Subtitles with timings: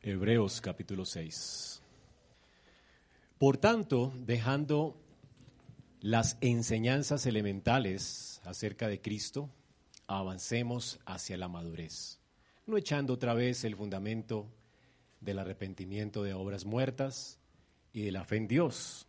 [0.00, 1.82] Hebreos capítulo 6.
[3.36, 4.96] Por tanto, dejando
[6.00, 9.50] las enseñanzas elementales acerca de Cristo,
[10.06, 12.20] avancemos hacia la madurez,
[12.66, 14.46] no echando otra vez el fundamento
[15.20, 17.40] del arrepentimiento de obras muertas
[17.92, 19.08] y de la fe en Dios,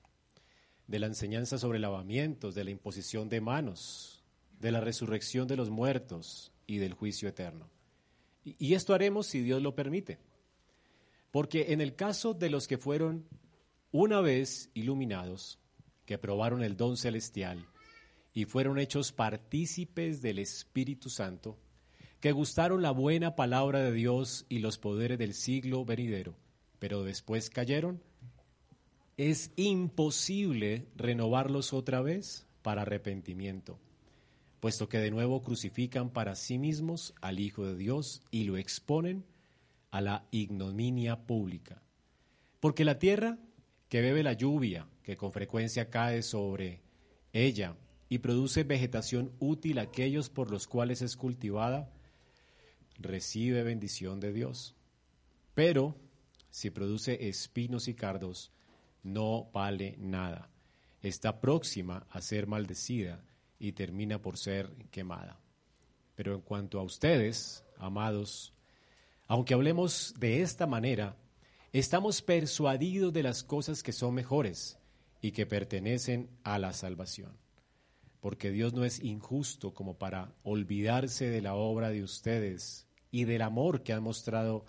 [0.87, 4.23] de la enseñanza sobre lavamientos, de la imposición de manos,
[4.59, 7.69] de la resurrección de los muertos y del juicio eterno.
[8.43, 10.17] Y esto haremos si Dios lo permite.
[11.31, 13.27] Porque en el caso de los que fueron
[13.91, 15.59] una vez iluminados,
[16.05, 17.67] que probaron el don celestial
[18.33, 21.57] y fueron hechos partícipes del Espíritu Santo,
[22.19, 26.35] que gustaron la buena palabra de Dios y los poderes del siglo venidero,
[26.79, 28.01] pero después cayeron,
[29.17, 33.79] es imposible renovarlos otra vez para arrepentimiento,
[34.59, 39.25] puesto que de nuevo crucifican para sí mismos al Hijo de Dios y lo exponen
[39.91, 41.81] a la ignominia pública.
[42.59, 43.37] Porque la tierra
[43.87, 46.81] que bebe la lluvia que con frecuencia cae sobre
[47.33, 47.75] ella
[48.09, 51.91] y produce vegetación útil a aquellos por los cuales es cultivada,
[52.97, 54.75] recibe bendición de Dios.
[55.53, 55.95] Pero
[56.49, 58.51] si produce espinos y cardos,
[59.03, 60.49] no vale nada.
[61.01, 63.23] Está próxima a ser maldecida
[63.59, 65.39] y termina por ser quemada.
[66.15, 68.53] Pero en cuanto a ustedes, amados,
[69.29, 71.15] aunque hablemos de esta manera,
[71.71, 74.79] estamos persuadidos de las cosas que son mejores
[75.21, 77.37] y que pertenecen a la salvación.
[78.21, 83.43] Porque Dios no es injusto como para olvidarse de la obra de ustedes y del
[83.43, 84.65] amor que han mostrado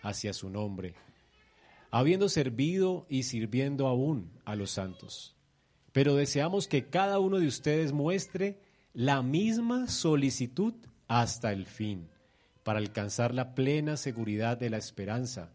[0.00, 0.94] hacia su nombre,
[1.90, 5.34] habiendo servido y sirviendo aún a los santos.
[5.90, 8.60] Pero deseamos que cada uno de ustedes muestre
[8.92, 10.74] la misma solicitud
[11.08, 12.13] hasta el fin
[12.64, 15.52] para alcanzar la plena seguridad de la esperanza,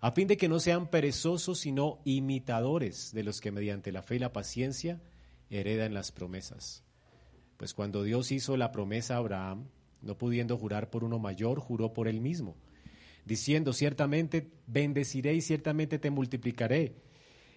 [0.00, 4.16] a fin de que no sean perezosos, sino imitadores de los que mediante la fe
[4.16, 5.00] y la paciencia
[5.48, 6.82] heredan las promesas.
[7.56, 9.68] Pues cuando Dios hizo la promesa a Abraham,
[10.02, 12.56] no pudiendo jurar por uno mayor, juró por él mismo,
[13.24, 16.96] diciendo, ciertamente bendeciré y ciertamente te multiplicaré.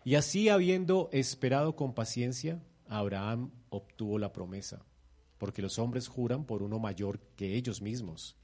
[0.06, 4.86] Y así, habiendo esperado con paciencia, Abraham obtuvo la promesa,
[5.38, 8.38] porque los hombres juran por uno mayor que ellos mismos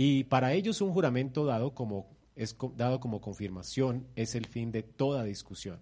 [0.00, 4.84] y para ellos un juramento dado como, es dado como confirmación es el fin de
[4.84, 5.80] toda discusión.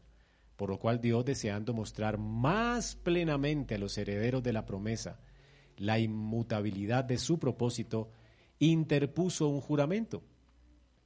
[0.57, 5.21] Por lo cual Dios, deseando mostrar más plenamente a los herederos de la promesa
[5.77, 8.11] la inmutabilidad de su propósito,
[8.59, 10.23] interpuso un juramento,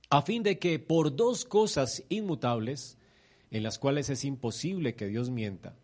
[0.09, 2.97] a fin de que por dos cosas inmutables,
[3.51, 5.75] en las cuales es imposible que Dios mienta,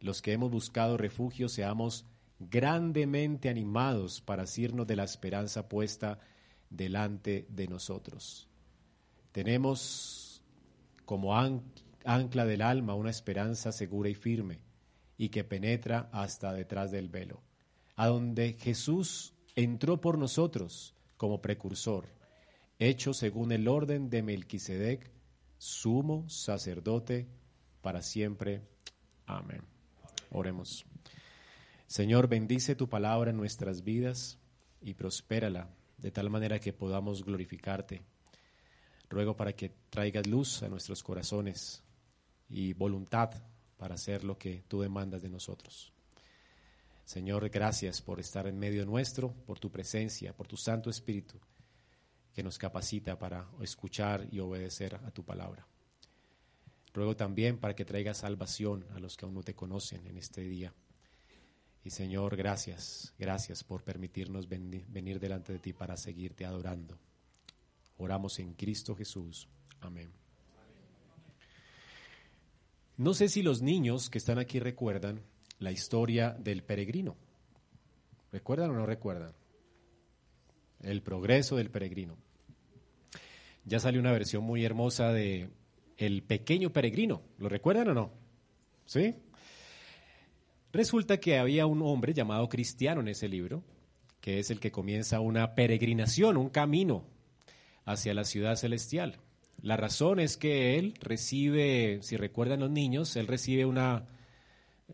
[0.00, 2.06] los que hemos buscado refugio seamos
[2.38, 6.20] grandemente animados para asirnos de la esperanza puesta
[6.70, 8.48] delante de nosotros.
[9.32, 10.42] Tenemos
[11.04, 14.60] como ancla del alma una esperanza segura y firme
[15.18, 17.42] y que penetra hasta detrás del velo,
[17.96, 22.08] a donde Jesús entró por nosotros como precursor,
[22.78, 25.10] hecho según el orden de Melquisedec,
[25.58, 27.28] sumo sacerdote
[27.82, 28.62] para siempre.
[29.26, 29.62] Amén.
[30.30, 30.86] Oremos.
[31.86, 34.38] Señor, bendice tu palabra en nuestras vidas
[34.80, 35.68] y prospérala
[36.00, 38.02] de tal manera que podamos glorificarte.
[39.08, 41.82] Ruego para que traigas luz a nuestros corazones
[42.48, 43.30] y voluntad
[43.76, 45.92] para hacer lo que tú demandas de nosotros.
[47.04, 51.40] Señor, gracias por estar en medio nuestro, por tu presencia, por tu Santo Espíritu
[52.32, 55.66] que nos capacita para escuchar y obedecer a tu palabra.
[56.92, 60.42] Ruego también para que traigas salvación a los que aún no te conocen en este
[60.42, 60.72] día.
[61.82, 66.98] Y Señor, gracias, gracias por permitirnos venir delante de ti para seguirte adorando.
[67.96, 69.48] Oramos en Cristo Jesús.
[69.80, 70.10] Amén.
[72.98, 75.22] No sé si los niños que están aquí recuerdan
[75.58, 77.16] la historia del peregrino.
[78.30, 79.32] ¿Recuerdan o no recuerdan?
[80.82, 82.16] El progreso del peregrino.
[83.64, 85.50] Ya salió una versión muy hermosa de
[85.96, 87.22] El pequeño peregrino.
[87.38, 88.12] ¿Lo recuerdan o no?
[88.84, 89.14] ¿Sí?
[90.72, 93.64] Resulta que había un hombre llamado Cristiano en ese libro,
[94.20, 97.04] que es el que comienza una peregrinación, un camino
[97.84, 99.18] hacia la ciudad celestial.
[99.62, 104.06] La razón es que él recibe, si recuerdan los niños, él recibe una,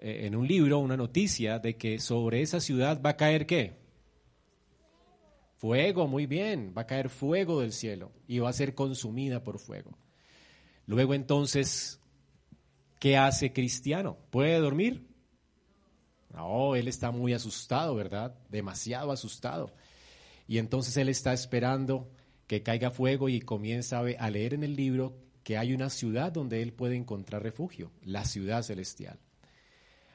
[0.01, 3.75] eh, en un libro una noticia de que sobre esa ciudad va a caer qué?
[5.59, 9.59] Fuego, muy bien, va a caer fuego del cielo y va a ser consumida por
[9.59, 9.97] fuego.
[10.87, 12.01] Luego entonces,
[12.99, 14.17] ¿qué hace Cristiano?
[14.31, 15.16] ¿Puede dormir?
[16.33, 18.35] No, él está muy asustado, ¿verdad?
[18.49, 19.73] Demasiado asustado.
[20.47, 22.11] Y entonces él está esperando
[22.47, 26.63] que caiga fuego y comienza a leer en el libro que hay una ciudad donde
[26.63, 29.19] él puede encontrar refugio, la ciudad celestial.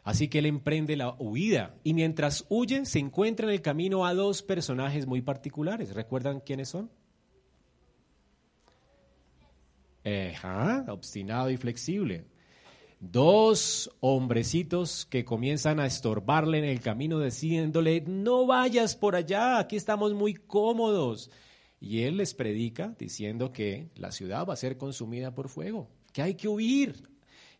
[0.03, 4.13] Así que él emprende la huida y mientras huye se encuentra en el camino a
[4.13, 5.93] dos personajes muy particulares.
[5.93, 6.89] ¿Recuerdan quiénes son?
[10.03, 12.25] Ajá, obstinado y flexible.
[13.01, 19.75] Dos hombrecitos que comienzan a estorbarle en el camino diciéndole, no vayas por allá, aquí
[19.75, 21.31] estamos muy cómodos.
[21.79, 26.21] Y él les predica diciendo que la ciudad va a ser consumida por fuego, que
[26.21, 27.09] hay que huir,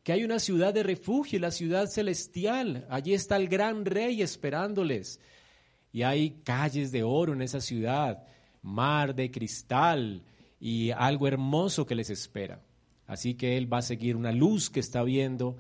[0.04, 2.86] que hay una ciudad de refugio, la ciudad celestial.
[2.88, 5.20] Allí está el gran rey esperándoles.
[5.92, 8.28] Y hay calles de oro en esa ciudad,
[8.62, 10.22] mar de cristal
[10.60, 12.62] y algo hermoso que les espera.
[13.12, 15.58] Así que él va a seguir una luz que está viendo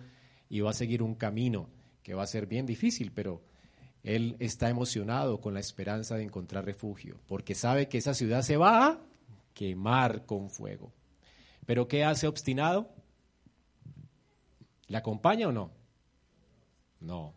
[0.49, 1.67] y va a seguir un camino
[2.01, 3.41] que va a ser bien difícil, pero
[4.03, 8.55] él está emocionado con la esperanza de encontrar refugio, porque sabe que esa ciudad se
[8.55, 8.99] va a
[9.53, 10.93] quemar con fuego.
[11.65, 12.89] Pero ¿qué hace obstinado?
[14.87, 15.71] ¿Le acompaña o no?
[17.01, 17.33] No.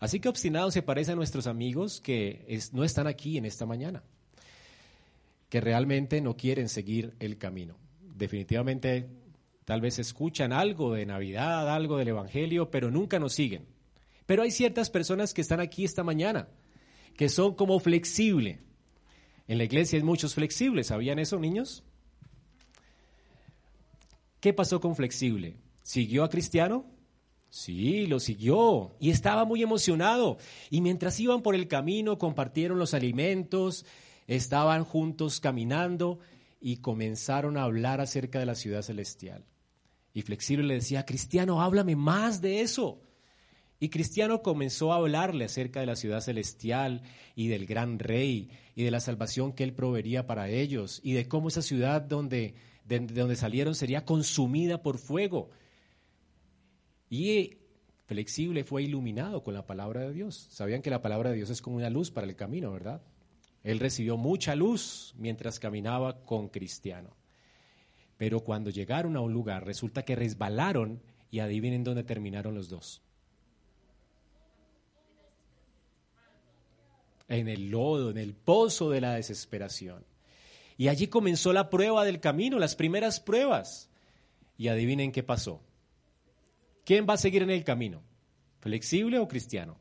[0.00, 4.02] Así que obstinado se parece a nuestros amigos que no están aquí en esta mañana,
[5.48, 7.78] que realmente no quieren seguir el camino.
[8.20, 9.08] Definitivamente
[9.64, 13.64] tal vez escuchan algo de Navidad, algo del Evangelio, pero nunca nos siguen.
[14.26, 16.46] Pero hay ciertas personas que están aquí esta mañana,
[17.16, 18.60] que son como flexible.
[19.48, 21.82] En la iglesia hay muchos flexibles, ¿sabían eso, niños?
[24.40, 25.56] ¿Qué pasó con flexible?
[25.82, 26.84] ¿Siguió a Cristiano?
[27.48, 30.36] Sí, lo siguió y estaba muy emocionado.
[30.68, 33.86] Y mientras iban por el camino, compartieron los alimentos,
[34.26, 36.20] estaban juntos caminando
[36.60, 39.44] y comenzaron a hablar acerca de la ciudad celestial.
[40.12, 43.00] Y Flexible le decía, Cristiano, háblame más de eso.
[43.78, 47.02] Y Cristiano comenzó a hablarle acerca de la ciudad celestial
[47.34, 51.28] y del gran rey y de la salvación que él proveería para ellos y de
[51.28, 52.54] cómo esa ciudad donde,
[52.84, 55.50] de donde salieron sería consumida por fuego
[57.10, 57.56] y
[58.06, 60.46] flexible fue iluminado con la palabra de Dios.
[60.50, 63.02] Sabían que la palabra de Dios es como una luz para el camino, ¿verdad?
[63.62, 67.16] Él recibió mucha luz mientras caminaba con Cristiano.
[68.16, 73.02] Pero cuando llegaron a un lugar, resulta que resbalaron y adivinen dónde terminaron los dos.
[77.28, 80.04] En el lodo, en el pozo de la desesperación.
[80.76, 83.88] Y allí comenzó la prueba del camino, las primeras pruebas.
[84.58, 85.62] Y adivinen qué pasó.
[86.84, 88.02] ¿Quién va a seguir en el camino?
[88.60, 89.79] ¿Flexible o cristiano?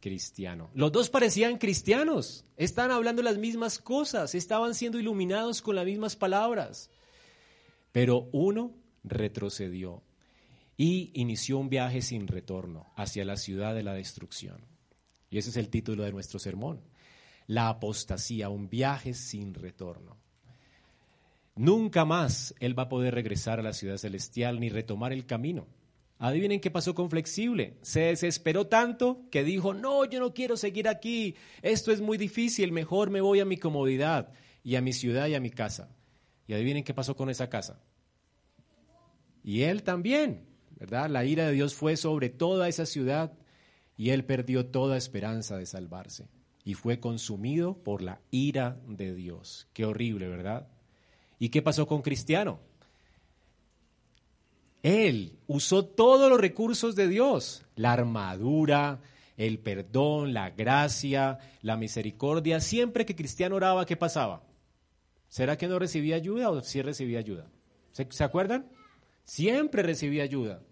[0.00, 0.70] Cristiano.
[0.74, 6.16] Los dos parecían cristianos, estaban hablando las mismas cosas, estaban siendo iluminados con las mismas
[6.16, 6.90] palabras.
[7.92, 8.74] Pero uno
[9.04, 10.02] retrocedió
[10.76, 14.60] y inició un viaje sin retorno hacia la ciudad de la destrucción.
[15.28, 16.80] Y ese es el título de nuestro sermón.
[17.46, 20.16] La apostasía, un viaje sin retorno.
[21.56, 25.66] Nunca más él va a poder regresar a la ciudad celestial ni retomar el camino.
[26.22, 27.78] Adivinen qué pasó con Flexible.
[27.80, 32.72] Se desesperó tanto que dijo, no, yo no quiero seguir aquí, esto es muy difícil,
[32.72, 34.30] mejor me voy a mi comodidad
[34.62, 35.88] y a mi ciudad y a mi casa.
[36.46, 37.80] Y adivinen qué pasó con esa casa.
[39.42, 40.44] Y él también,
[40.78, 41.08] ¿verdad?
[41.08, 43.32] La ira de Dios fue sobre toda esa ciudad
[43.96, 46.28] y él perdió toda esperanza de salvarse
[46.64, 49.68] y fue consumido por la ira de Dios.
[49.72, 50.68] Qué horrible, ¿verdad?
[51.38, 52.60] ¿Y qué pasó con Cristiano?
[54.82, 59.00] Él usó todos los recursos de Dios, la armadura,
[59.36, 62.60] el perdón, la gracia, la misericordia.
[62.60, 64.42] Siempre que Cristiano oraba, ¿qué pasaba?
[65.28, 67.50] ¿Será que no recibía ayuda o sí recibía ayuda?
[67.92, 68.70] ¿Se, ¿Se, acuerdan?
[69.24, 70.62] Siempre recibía ayuda.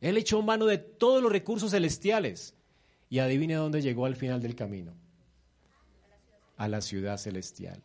[0.00, 2.54] Él echó mano de todos los recursos celestiales.
[3.08, 4.94] Y adivine dónde llegó al final del camino.
[6.56, 7.82] A la ciudad celestial.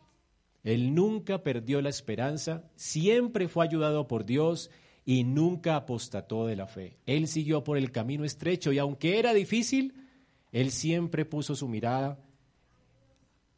[0.64, 4.70] Él nunca perdió la esperanza, siempre fue ayudado por Dios
[5.08, 6.98] y nunca apostató de la fe.
[7.06, 9.94] Él siguió por el camino estrecho y aunque era difícil,
[10.52, 12.18] él siempre puso su mirada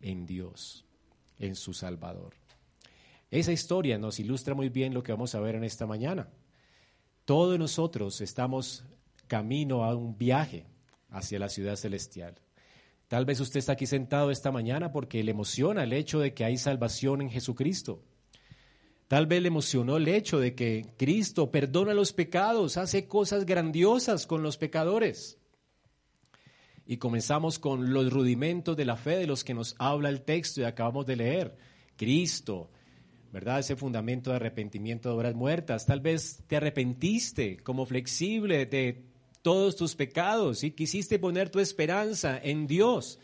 [0.00, 0.84] en Dios,
[1.40, 2.34] en su Salvador.
[3.32, 6.28] Esa historia nos ilustra muy bien lo que vamos a ver en esta mañana.
[7.24, 8.84] Todos nosotros estamos
[9.26, 10.66] camino a un viaje
[11.08, 12.36] hacia la ciudad celestial.
[13.08, 16.44] Tal vez usted está aquí sentado esta mañana porque le emociona el hecho de que
[16.44, 18.04] hay salvación en Jesucristo.
[19.10, 24.24] Tal vez le emocionó el hecho de que Cristo perdona los pecados, hace cosas grandiosas
[24.24, 25.36] con los pecadores.
[26.86, 30.60] Y comenzamos con los rudimentos de la fe de los que nos habla el texto
[30.60, 31.56] y acabamos de leer.
[31.96, 32.70] Cristo,
[33.32, 33.58] ¿verdad?
[33.58, 35.86] Ese fundamento de arrepentimiento de obras muertas.
[35.86, 39.06] Tal vez te arrepentiste como flexible de
[39.42, 43.18] todos tus pecados y quisiste poner tu esperanza en Dios.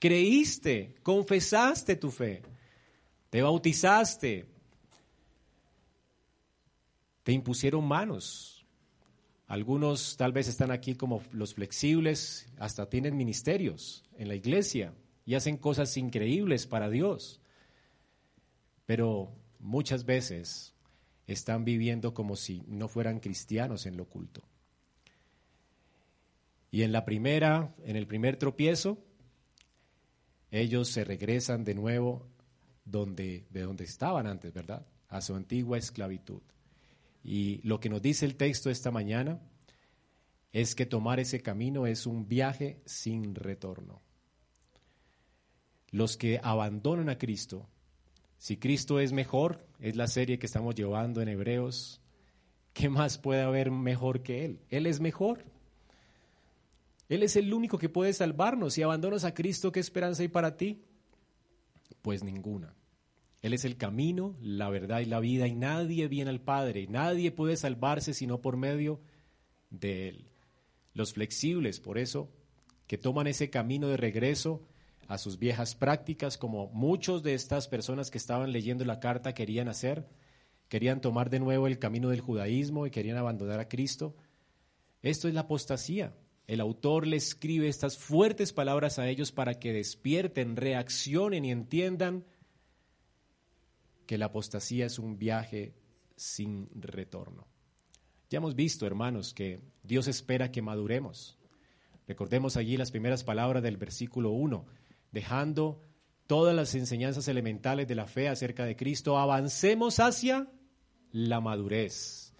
[0.00, 2.42] Creíste, confesaste tu fe.
[3.30, 4.57] te bautizaste,
[7.28, 8.64] te impusieron manos.
[9.48, 14.94] Algunos tal vez están aquí como los flexibles, hasta tienen ministerios en la iglesia
[15.26, 17.42] y hacen cosas increíbles para Dios.
[18.86, 20.74] Pero muchas veces
[21.26, 24.42] están viviendo como si no fueran cristianos en lo oculto.
[26.70, 29.04] Y en la primera, en el primer tropiezo,
[30.50, 32.26] ellos se regresan de nuevo
[32.86, 34.86] donde, de donde estaban antes, ¿verdad?
[35.10, 36.40] A su antigua esclavitud.
[37.30, 39.38] Y lo que nos dice el texto esta mañana
[40.50, 44.00] es que tomar ese camino es un viaje sin retorno.
[45.90, 47.68] Los que abandonan a Cristo,
[48.38, 52.00] si Cristo es mejor, es la serie que estamos llevando en Hebreos,
[52.72, 54.60] ¿qué más puede haber mejor que Él?
[54.70, 55.44] Él es mejor.
[57.10, 58.72] Él es el único que puede salvarnos.
[58.72, 60.82] Si abandonas a Cristo, ¿qué esperanza hay para ti?
[62.00, 62.74] Pues ninguna.
[63.40, 67.30] Él es el camino, la verdad y la vida, y nadie viene al Padre, nadie
[67.30, 69.00] puede salvarse sino por medio
[69.70, 70.28] de Él.
[70.92, 72.30] Los flexibles, por eso,
[72.88, 74.66] que toman ese camino de regreso
[75.06, 79.68] a sus viejas prácticas, como muchos de estas personas que estaban leyendo la carta querían
[79.68, 80.06] hacer,
[80.68, 84.16] querían tomar de nuevo el camino del judaísmo y querían abandonar a Cristo.
[85.00, 86.14] Esto es la apostasía.
[86.46, 92.24] El autor le escribe estas fuertes palabras a ellos para que despierten, reaccionen y entiendan
[94.08, 95.74] que la apostasía es un viaje
[96.16, 97.46] sin retorno.
[98.30, 101.38] Ya hemos visto, hermanos, que Dios espera que maduremos.
[102.06, 104.64] Recordemos allí las primeras palabras del versículo 1,
[105.12, 105.82] dejando
[106.26, 110.50] todas las enseñanzas elementales de la fe acerca de Cristo, avancemos hacia
[111.12, 112.32] la madurez.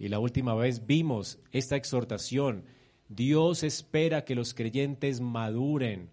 [0.00, 2.64] Y la última vez vimos esta exhortación
[3.08, 6.10] Dios espera que los creyentes maduren,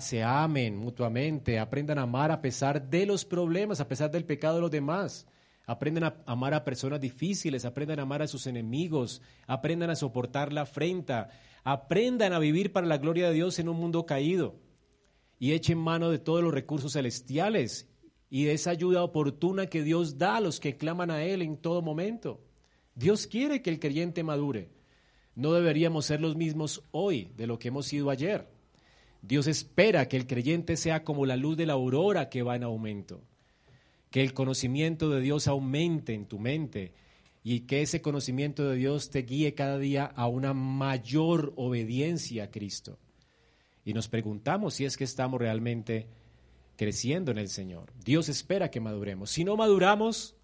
[0.00, 4.56] se amen mutuamente, aprendan a amar a pesar de los problemas, a pesar del pecado
[4.56, 5.26] de los demás.
[5.66, 10.52] Aprendan a amar a personas difíciles, aprendan a amar a sus enemigos, aprendan a soportar
[10.52, 11.30] la afrenta,
[11.64, 14.56] aprendan a vivir para la gloria de Dios en un mundo caído
[15.38, 17.88] y echen mano de todos los recursos celestiales
[18.28, 21.56] y de esa ayuda oportuna que Dios da a los que claman a Él en
[21.56, 22.44] todo momento.
[22.94, 24.68] Dios quiere que el creyente madure.
[25.34, 28.59] No deberíamos ser los mismos hoy de lo que hemos sido ayer.
[29.22, 32.62] Dios espera que el creyente sea como la luz de la aurora que va en
[32.62, 33.22] aumento,
[34.10, 36.92] que el conocimiento de Dios aumente en tu mente
[37.42, 42.50] y que ese conocimiento de Dios te guíe cada día a una mayor obediencia a
[42.50, 42.98] Cristo.
[43.84, 46.06] Y nos preguntamos si es que estamos realmente
[46.76, 47.92] creciendo en el Señor.
[48.04, 49.30] Dios espera que maduremos.
[49.30, 50.34] Si no maduramos,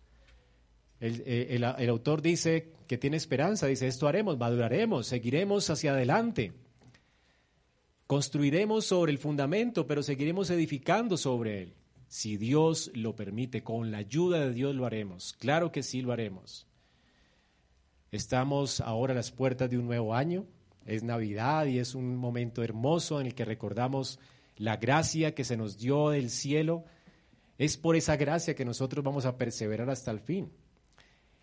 [1.00, 6.52] eh, el, autor dice que tiene esperanza, dice, esto haremos, maduraremos, seguiremos hacia adelante.
[8.06, 11.74] Construiremos sobre el fundamento, pero seguiremos edificando sobre él.
[12.06, 15.32] Si Dios lo permite, con la ayuda de Dios lo haremos.
[15.32, 16.68] Claro que sí lo haremos.
[18.12, 20.46] Estamos ahora a las puertas de un nuevo año.
[20.84, 24.20] Es Navidad y es un momento hermoso en el que recordamos
[24.56, 26.84] la gracia que se nos dio del cielo.
[27.58, 30.52] Es por esa gracia que nosotros vamos a perseverar hasta el fin.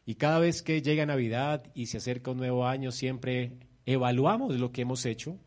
[0.06, 4.72] Y cada vez que llega Navidad y se acerca un nuevo año, siempre evaluamos lo
[4.72, 5.38] que hemos hecho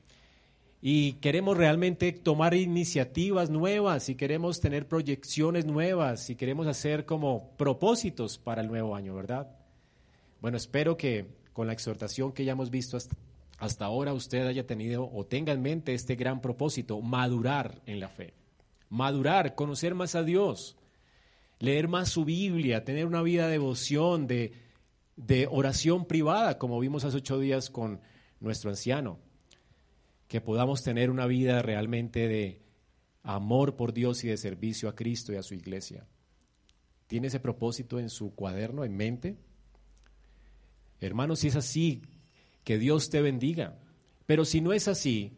[0.80, 7.50] y queremos realmente tomar iniciativas nuevas y queremos tener proyecciones nuevas y queremos hacer como
[7.56, 9.48] propósitos para el nuevo año, ¿verdad?
[10.40, 13.16] Bueno, espero que con la exhortación que ya hemos visto hasta,
[13.58, 18.08] hasta ahora usted haya tenido o tenga en mente este gran propósito, madurar en la
[18.08, 18.34] fe,
[18.90, 20.76] madurar, conocer más a Dios
[21.58, 24.52] leer más su Biblia, tener una vida de devoción, de,
[25.16, 28.00] de oración privada, como vimos hace ocho días con
[28.40, 29.18] nuestro anciano.
[30.28, 32.62] Que podamos tener una vida realmente de
[33.22, 36.06] amor por Dios y de servicio a Cristo y a su iglesia.
[37.06, 39.36] ¿Tiene ese propósito en su cuaderno, en mente?
[41.00, 42.02] Hermanos, si es así,
[42.64, 43.78] que Dios te bendiga.
[44.26, 45.36] Pero si no es así,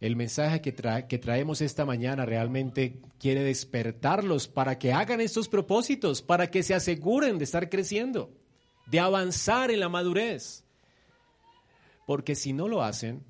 [0.00, 0.74] el mensaje que,
[1.08, 6.74] que traemos esta mañana realmente quiere despertarlos para que hagan estos propósitos, para que se
[6.74, 8.32] aseguren de estar creciendo,
[8.86, 10.64] de avanzar en la madurez.
[12.06, 13.22] Porque si no lo hacen,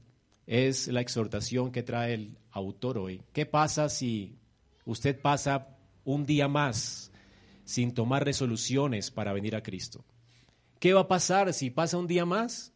[0.47, 3.23] es la exhortación que trae el autor hoy.
[3.33, 4.39] ¿Qué pasa si
[4.85, 7.11] usted pasa un día más
[7.65, 10.05] sin tomar resoluciones para venir a Cristo?
[10.79, 12.73] ¿Qué va a pasar si pasa un día más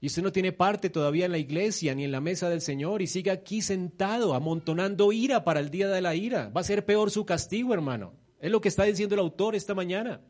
[0.00, 3.00] y usted no tiene parte todavía en la iglesia ni en la mesa del Señor
[3.00, 6.50] y sigue aquí sentado amontonando ira para el día de la ira.
[6.50, 8.12] Va a ser peor su castigo, hermano.
[8.38, 10.20] Es lo que está diciendo el autor esta mañana.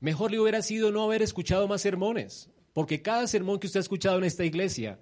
[0.00, 3.82] Mejor le hubiera sido no haber escuchado más sermones, porque cada sermón que usted ha
[3.82, 4.98] escuchado en esta iglesia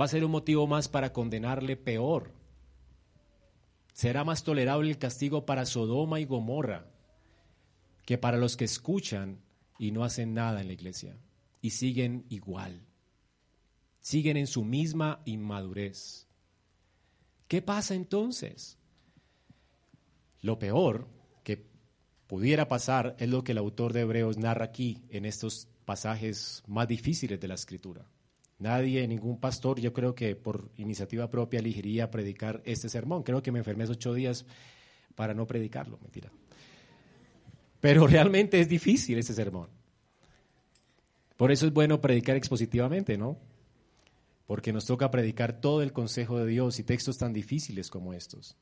[0.00, 2.30] va a ser un motivo más para condenarle peor.
[3.92, 6.86] Será más tolerable el castigo para Sodoma y Gomorra
[8.04, 9.40] que para los que escuchan
[9.76, 11.16] y no hacen nada en la iglesia
[11.62, 12.80] y siguen igual.
[13.98, 16.28] Siguen en su misma inmadurez.
[17.48, 18.78] ¿Qué pasa entonces?
[20.42, 21.08] Lo peor
[21.42, 21.66] que
[22.28, 26.86] pudiera pasar es lo que el autor de Hebreos narra aquí en estos pasajes más
[26.86, 28.04] difíciles de la escritura.
[28.58, 33.22] Nadie, ningún pastor, yo creo que por iniciativa propia elegiría predicar este sermón.
[33.22, 34.44] Creo que me enfermé esos ocho días
[35.14, 36.30] para no predicarlo, mentira.
[37.80, 39.68] Pero realmente es difícil ese sermón.
[41.36, 43.38] Por eso es bueno predicar expositivamente, ¿no?
[44.46, 48.56] Porque nos toca predicar todo el consejo de Dios y textos tan difíciles como estos.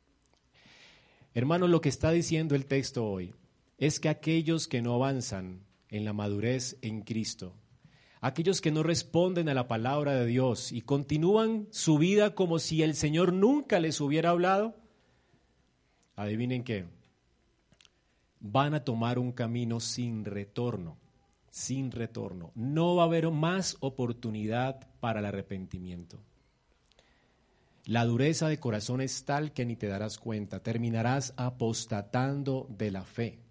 [1.35, 3.33] Hermanos, lo que está diciendo el texto hoy
[3.79, 5.61] es que aquellos que no avanzan
[5.95, 7.55] en la madurez en Cristo,
[8.21, 12.83] aquellos que no responden a la palabra de Dios y continúan su vida como si
[12.83, 14.75] el Señor nunca les hubiera hablado,
[16.17, 16.87] adivinen qué,
[18.41, 20.99] van a tomar un camino sin retorno,
[21.51, 22.51] sin retorno.
[22.57, 26.19] No va a haber más oportunidad para el arrepentimiento.
[27.85, 33.05] La dureza de corazón es tal que ni te darás cuenta, terminarás apostatando de la
[33.05, 33.44] fe.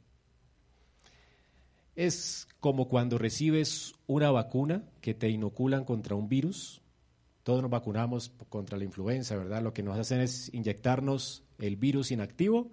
[1.95, 6.81] Es como cuando recibes una vacuna que te inoculan contra un virus.
[7.43, 9.61] Todos nos vacunamos contra la influenza, ¿verdad?
[9.61, 12.71] Lo que nos hacen es inyectarnos el virus inactivo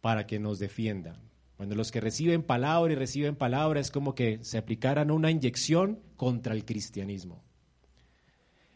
[0.00, 1.16] para que nos defiendan.
[1.56, 6.00] Cuando los que reciben palabra y reciben palabra es como que se aplicaran una inyección
[6.16, 7.44] contra el cristianismo.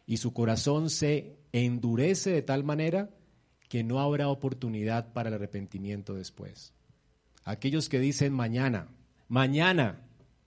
[0.07, 3.11] Y su corazón se endurece de tal manera
[3.69, 6.73] que no habrá oportunidad para el arrepentimiento después.
[7.45, 8.89] Aquellos que dicen mañana,
[9.29, 10.03] mañana,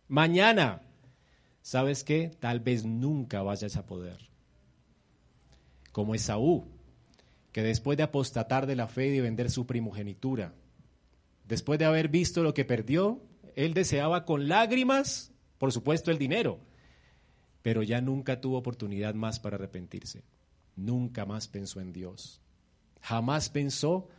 [0.08, 0.82] mañana,
[1.62, 2.32] ¿sabes qué?
[2.40, 4.30] Tal vez nunca vayas a poder.
[5.92, 6.68] Como Esaú,
[7.52, 10.54] que después de apostatar de la fe y de vender su primogenitura,
[11.50, 13.24] Después de haber visto lo que perdió,
[13.56, 16.60] él deseaba con lágrimas, por supuesto, el dinero,
[17.64, 20.24] pero ya nunca tuvo oportunidad más para arrepentirse.
[20.76, 22.40] Nunca más pensó en Dios.
[23.02, 24.10] Jamás pensó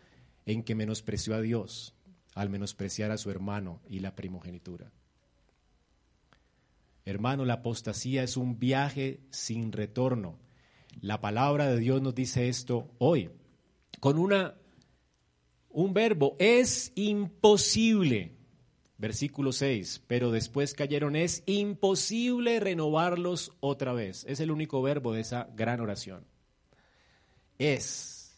[0.45, 1.95] en que menospreció a Dios
[2.35, 4.93] al menospreciar a su hermano y la primogenitura.
[7.05, 10.39] Hermano, la apostasía es un viaje sin retorno.
[11.01, 13.31] La palabra de Dios nos dice esto hoy,
[14.01, 14.55] con una
[15.71, 18.37] un verbo, es imposible.
[18.99, 24.27] Versículo 6, pero después cayeron, es imposible renovarlos otra vez.
[24.29, 26.27] Es el único verbo de esa gran oración.
[27.59, 28.37] Es,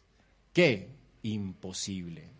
[0.52, 0.90] ¿qué?
[1.22, 2.30] Imposible.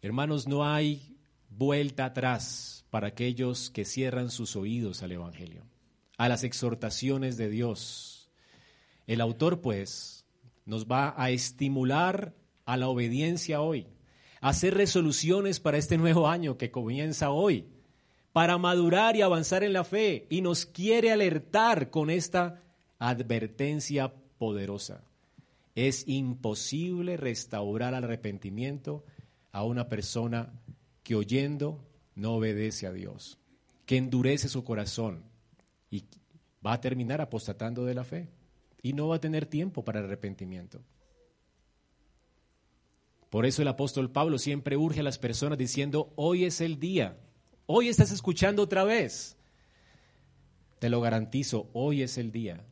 [0.00, 1.16] Hermanos, no hay
[1.50, 5.64] vuelta atrás para aquellos que cierran sus oídos al Evangelio,
[6.16, 8.30] a las exhortaciones de Dios.
[9.08, 10.24] El autor, pues,
[10.66, 12.34] nos va a estimular
[12.64, 13.88] a la obediencia hoy,
[14.40, 17.66] a hacer resoluciones para este nuevo año que comienza hoy,
[18.32, 22.62] para madurar y avanzar en la fe, y nos quiere alertar con esta
[23.00, 25.02] advertencia poderosa.
[25.74, 29.04] Es imposible restaurar al arrepentimiento
[29.52, 30.52] a una persona
[31.02, 31.84] que oyendo
[32.14, 33.38] no obedece a Dios,
[33.86, 35.24] que endurece su corazón
[35.90, 36.04] y
[36.64, 38.28] va a terminar apostatando de la fe
[38.82, 40.80] y no va a tener tiempo para arrepentimiento.
[43.30, 47.18] Por eso el apóstol Pablo siempre urge a las personas diciendo, hoy es el día,
[47.66, 49.36] hoy estás escuchando otra vez.
[50.78, 52.64] Te lo garantizo, hoy es el día.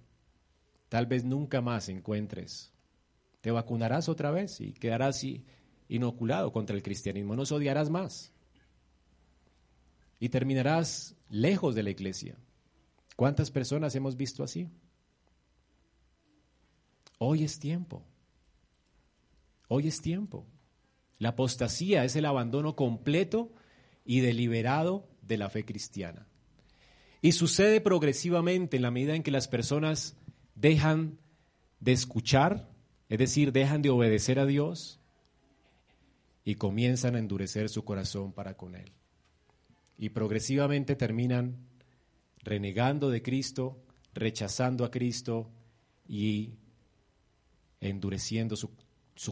[0.89, 2.73] Tal vez nunca más encuentres.
[3.41, 5.25] Te vacunarás otra vez y quedarás
[5.89, 8.33] inoculado contra el cristianismo, nos odiarás más.
[10.19, 12.37] Y terminarás lejos de la iglesia.
[13.17, 14.69] ¿Cuántas personas hemos visto así?
[17.19, 18.03] Hoy es tiempo.
[19.69, 20.47] Hoy es tiempo.
[21.19, 23.53] La apostasía es el abandono completo
[24.05, 26.27] y deliberado de la fe cristiana.
[27.23, 30.17] Y sucede progresivamente en la medida en que las personas
[30.55, 31.19] dejan
[31.81, 32.71] de escuchar,
[33.09, 35.01] es decir, dejan de obedecer a Dios
[36.47, 38.93] y comienzan a endurecer su corazón para con Él.
[39.99, 41.57] Y progresivamente terminan
[42.39, 43.83] renegando de Cristo,
[44.15, 45.51] rechazando a Cristo
[46.07, 46.55] y
[47.81, 48.71] endureciendo su,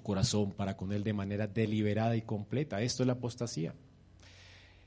[0.03, 2.83] corazón para con Él de manera deliberada y completa.
[2.83, 3.77] Esto es la apostasía.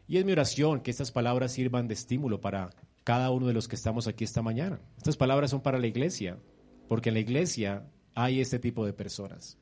[0.05, 2.71] Y es mi oración que estas palabras sirvan de estímulo para
[3.05, 4.81] cada uno de los que estamos aquí esta mañana.
[4.97, 6.37] Estas palabras son para la iglesia,
[6.89, 9.57] porque en la iglesia hay este tipo de personas.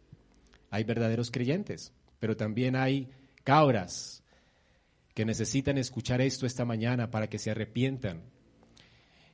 [0.72, 1.94] Hay verdaderos creyentes,
[2.26, 3.08] pero también hay
[3.44, 4.24] cabras
[5.14, 8.24] que necesitan escuchar esto esta mañana para que se arrepientan.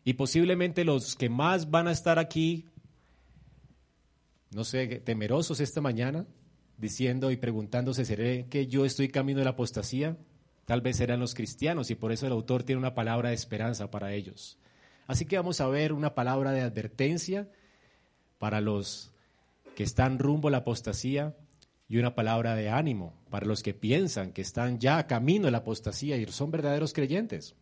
[0.04, 2.66] Y posiblemente los que más van a estar aquí
[4.50, 6.26] no sé, temerosos esta mañana,
[6.78, 10.18] diciendo y preguntándose, ¿seré que yo estoy camino de la apostasía?
[10.66, 13.90] Tal vez serán los cristianos y por eso el autor tiene una palabra de esperanza
[13.90, 14.58] para ellos.
[15.08, 17.50] Así que vamos a ver una palabra de advertencia
[18.38, 19.14] para los
[19.78, 21.38] que están rumbo a la apostasía
[21.92, 25.58] y una palabra de ánimo para los que piensan que están ya camino a la
[25.58, 27.54] apostasía y son verdaderos creyentes.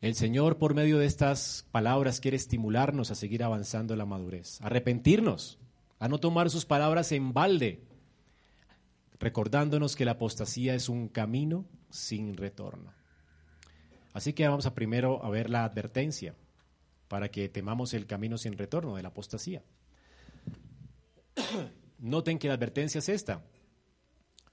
[0.00, 4.60] El Señor, por medio de estas palabras, quiere estimularnos a seguir avanzando en la madurez,
[4.62, 5.60] a arrepentirnos,
[6.00, 7.84] a no tomar sus palabras en balde,
[9.20, 12.92] recordándonos que la apostasía es un camino sin retorno.
[14.12, 16.34] Así que vamos a primero a ver la advertencia
[17.06, 19.62] para que temamos el camino sin retorno de la apostasía.
[22.00, 23.44] Noten que la advertencia es esta.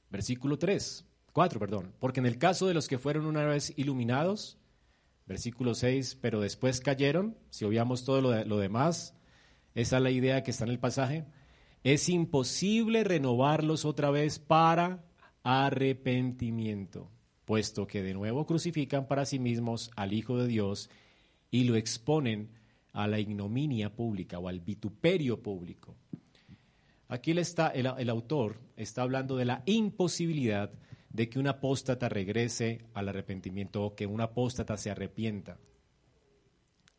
[0.09, 1.93] Versículo 3, 4, perdón.
[1.99, 4.57] Porque en el caso de los que fueron una vez iluminados,
[5.25, 9.15] versículo 6, pero después cayeron, si obviamos todo lo, lo demás,
[9.75, 11.25] esa es la idea que está en el pasaje,
[11.83, 15.05] es imposible renovarlos otra vez para
[15.43, 17.09] arrepentimiento,
[17.45, 20.89] puesto que de nuevo crucifican para sí mismos al Hijo de Dios
[21.49, 22.49] y lo exponen
[22.91, 25.95] a la ignominia pública o al vituperio público.
[27.07, 30.71] Aquí está, el, el autor está hablando de la imposibilidad
[31.09, 35.57] de que un apóstata regrese al arrepentimiento o que un apóstata se arrepienta.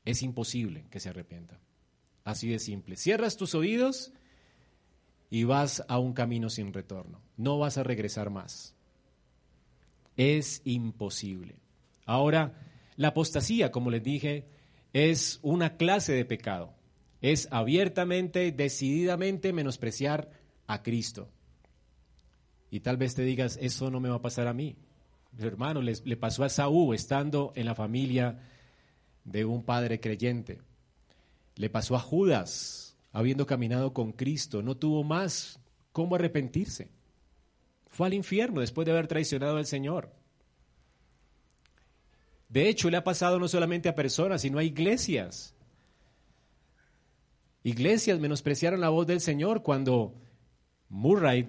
[0.04, 1.60] Es imposible que se arrepienta.
[2.24, 2.96] Así de simple.
[2.96, 4.12] Cierras tus oídos
[5.30, 7.20] y vas a un camino sin retorno.
[7.36, 8.74] No vas a regresar más.
[10.16, 11.56] Es imposible.
[12.06, 12.54] Ahora,
[12.96, 14.48] la apostasía, como les dije,
[14.92, 16.74] es una clase de pecado.
[17.20, 20.30] Es abiertamente, decididamente menospreciar
[20.66, 21.28] a Cristo.
[22.70, 24.76] Y tal vez te digas, eso no me va a pasar a mí.
[25.38, 28.40] hermano, le, pasó a Saúl estando en la familia
[29.24, 30.60] de un padre creyente.
[31.56, 34.62] Le pasó a Judas, habiendo caminado con Cristo.
[34.62, 35.58] No tuvo más
[35.92, 36.90] cómo arrepentirse.
[37.88, 40.12] Fue al infierno después de haber traicionado al Señor.
[42.48, 45.54] De hecho, le ha pasado no solamente a personas, sino a iglesias.
[47.68, 50.14] Iglesias menospreciaron la voz del Señor cuando
[50.88, 51.46] Murray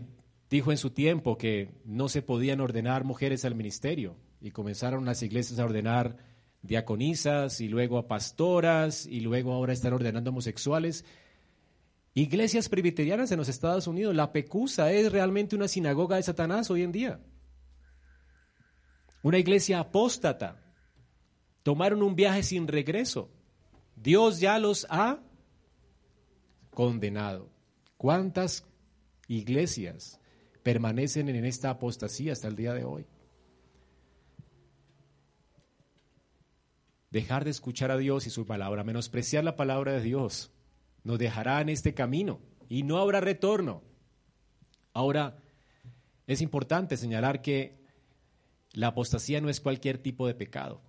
[0.50, 5.24] dijo en su tiempo que no se podían ordenar mujeres al ministerio y comenzaron las
[5.24, 6.18] iglesias a ordenar
[6.62, 11.06] diaconisas y luego a pastoras y luego ahora están ordenando homosexuales.
[12.14, 16.82] Iglesias presbiterianas en los Estados Unidos, la Pecusa es realmente una sinagoga de Satanás hoy
[16.82, 17.22] en día.
[19.24, 20.62] Una iglesia apóstata.
[21.64, 23.32] Tomaron un viaje sin regreso.
[23.96, 25.22] Dios ya los ha
[26.80, 27.50] condenado.
[27.98, 28.64] ¿Cuántas
[29.28, 30.18] iglesias
[30.64, 33.06] permanecen en esta apostasía hasta el día de hoy.
[37.12, 40.54] Dejar de escuchar a Dios y su palabra, menospreciar la palabra de Dios,
[41.04, 42.40] nos dejará en este camino
[42.70, 43.84] y no habrá retorno.
[44.94, 45.36] Ahora,
[46.28, 47.84] es importante señalar que
[48.72, 50.82] la apostasía no es cualquier tipo de pecado.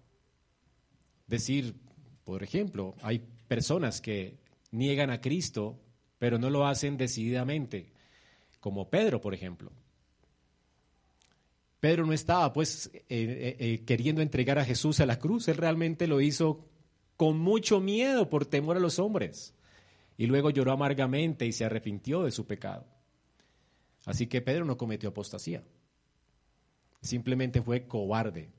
[1.26, 1.74] Decir,
[2.22, 4.38] por ejemplo, hay personas que
[4.70, 5.80] niegan a Cristo,
[6.18, 7.92] pero no lo hacen decididamente
[8.60, 9.72] como Pedro, por ejemplo.
[11.80, 15.56] Pedro no estaba pues eh, eh, eh, queriendo entregar a Jesús a la cruz, él
[15.56, 16.66] realmente lo hizo
[17.16, 19.54] con mucho miedo por temor a los hombres.
[20.18, 22.86] Y luego lloró amargamente y se arrepintió de su pecado.
[24.04, 25.64] Así que Pedro no cometió apostasía.
[27.00, 28.50] Simplemente fue cobarde.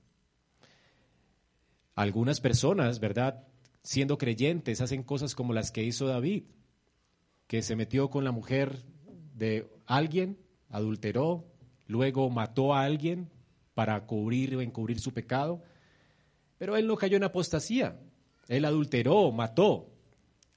[1.93, 3.47] Algunas personas, ¿verdad?
[3.83, 6.43] Siendo creyentes, hacen cosas como las que hizo David,
[7.47, 8.83] que se metió con la mujer
[9.33, 10.37] de alguien,
[10.69, 11.45] adulteró,
[11.87, 13.29] luego mató a alguien
[13.73, 15.61] para cubrir o encubrir su pecado,
[16.57, 17.99] pero él no cayó en apostasía.
[18.47, 19.89] Él adulteró, mató,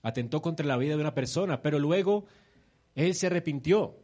[0.02, 2.26] atentó contra la vida de una persona, pero luego
[2.94, 3.98] él se arrepintió.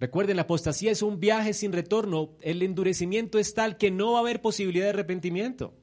[0.00, 2.36] Recuerden, la apostasía es un viaje sin retorno.
[2.40, 5.74] El endurecimiento es tal que no va a haber posibilidad de arrepentimiento.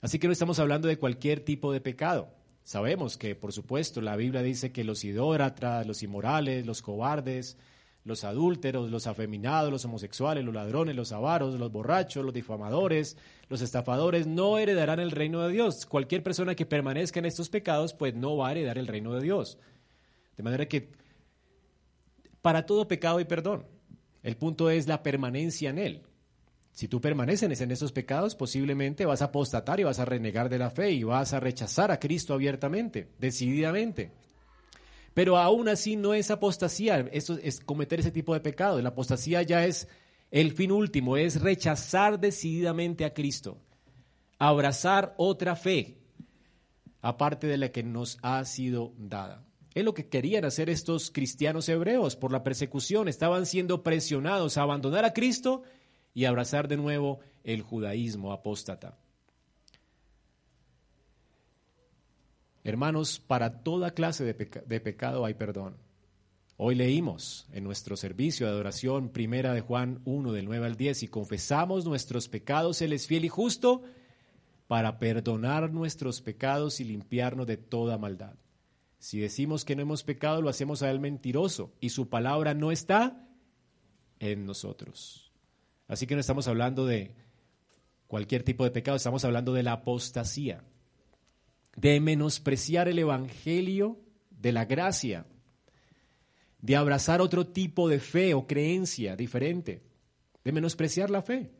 [0.00, 2.32] Así que no estamos hablando de cualquier tipo de pecado.
[2.62, 7.58] Sabemos que, por supuesto, la Biblia dice que los idólatras, los inmorales, los cobardes,
[8.04, 13.16] los adúlteros, los afeminados, los homosexuales, los ladrones, los avaros, los borrachos, los difamadores,
[13.48, 15.84] los estafadores, no heredarán el reino de Dios.
[15.84, 19.22] Cualquier persona que permanezca en estos pecados, pues no va a heredar el reino de
[19.22, 19.58] Dios.
[20.36, 20.92] De manera que
[22.40, 23.66] para todo pecado hay perdón.
[24.22, 26.02] El punto es la permanencia en él.
[26.72, 30.58] Si tú permaneces en esos pecados, posiblemente vas a apostatar y vas a renegar de
[30.58, 34.12] la fe y vas a rechazar a Cristo abiertamente, decididamente.
[35.12, 38.80] Pero aún así no es apostasía, eso es cometer ese tipo de pecado.
[38.80, 39.88] La apostasía ya es
[40.30, 43.58] el fin último, es rechazar decididamente a Cristo,
[44.38, 45.98] abrazar otra fe,
[47.02, 49.44] aparte de la que nos ha sido dada.
[49.74, 53.06] Es lo que querían hacer estos cristianos hebreos por la persecución.
[53.06, 55.62] Estaban siendo presionados a abandonar a Cristo
[56.14, 58.98] y abrazar de nuevo el judaísmo apóstata.
[62.62, 65.76] Hermanos, para toda clase de, pecado hay perdón.
[66.56, 71.04] Hoy leímos en nuestro servicio de adoración primera de Juan 1 del 9 al 10
[71.04, 73.82] y confesamos nuestros pecados, Él es fiel y justo
[74.66, 78.34] para perdonar nuestros pecados y limpiarnos de toda maldad.
[78.98, 82.70] Si decimos que no hemos pecado, lo hacemos a Él mentiroso y su palabra no
[82.70, 83.26] está
[84.18, 85.29] en nosotros.
[85.90, 87.16] Así que no estamos hablando de
[88.06, 90.62] cualquier tipo de pecado, estamos hablando de la apostasía,
[91.74, 93.98] de menospreciar el Evangelio
[94.30, 95.26] de la gracia,
[96.60, 99.82] de abrazar otro tipo de fe o creencia diferente,
[100.44, 101.50] de menospreciar la fe,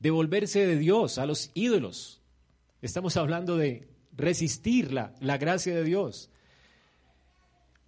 [0.00, 2.22] de volverse de Dios a los ídolos.
[2.80, 6.28] Estamos hablando de resistir la, gracia de Dios.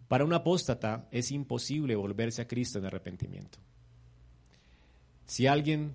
[0.06, 3.58] Para un apóstata es imposible volverse a Cristo en arrepentimiento.
[5.26, 5.94] Si alguien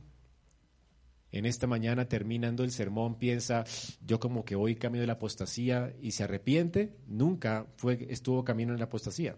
[1.31, 3.63] en esta mañana terminando el sermón piensa,
[4.05, 8.73] yo como que voy camino de la apostasía y se arrepiente, nunca fue, estuvo camino
[8.73, 9.35] en la apostasía.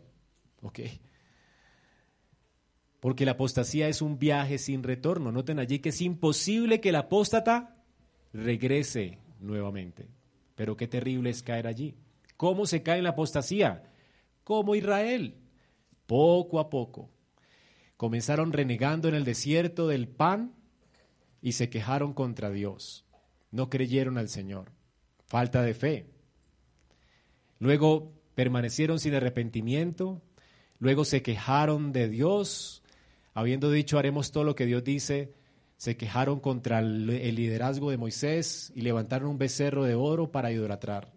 [0.62, 0.80] ¿Ok?
[3.00, 5.32] Porque la apostasía es un viaje sin retorno.
[5.32, 7.84] Noten allí que es imposible que el apóstata
[8.32, 10.08] regrese nuevamente.
[10.56, 11.96] Pero qué terrible es caer allí.
[12.38, 13.84] ¿Cómo se cae en la apostasía?
[14.44, 15.36] Como Israel,
[16.06, 17.10] poco a poco.
[18.02, 20.56] Comenzaron renegando en el desierto del pan
[21.40, 23.06] y se quejaron contra Dios.
[23.52, 24.72] No creyeron al Señor.
[25.28, 26.08] Falta de fe.
[27.60, 30.20] Luego permanecieron sin arrepentimiento.
[30.80, 32.82] Luego se quejaron de Dios.
[33.36, 35.36] Habiendo dicho haremos todo lo que Dios dice,
[35.78, 41.14] se quejaron contra el liderazgo de Moisés y levantaron un becerro de oro para idolatrar.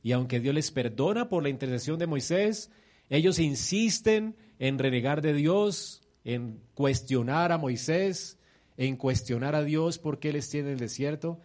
[0.00, 2.70] Y aunque Dios les perdona por la intercesión de Moisés,
[3.10, 8.38] ellos insisten en renegar de Dios, en cuestionar a Moisés,
[8.76, 11.40] en cuestionar a Dios por qué les tiene el desierto.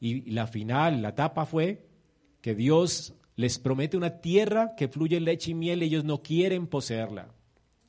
[0.00, 1.86] Y la final, la etapa fue
[2.40, 6.66] que Dios les promete una tierra que fluye leche y miel y ellos no quieren
[6.66, 7.34] poseerla.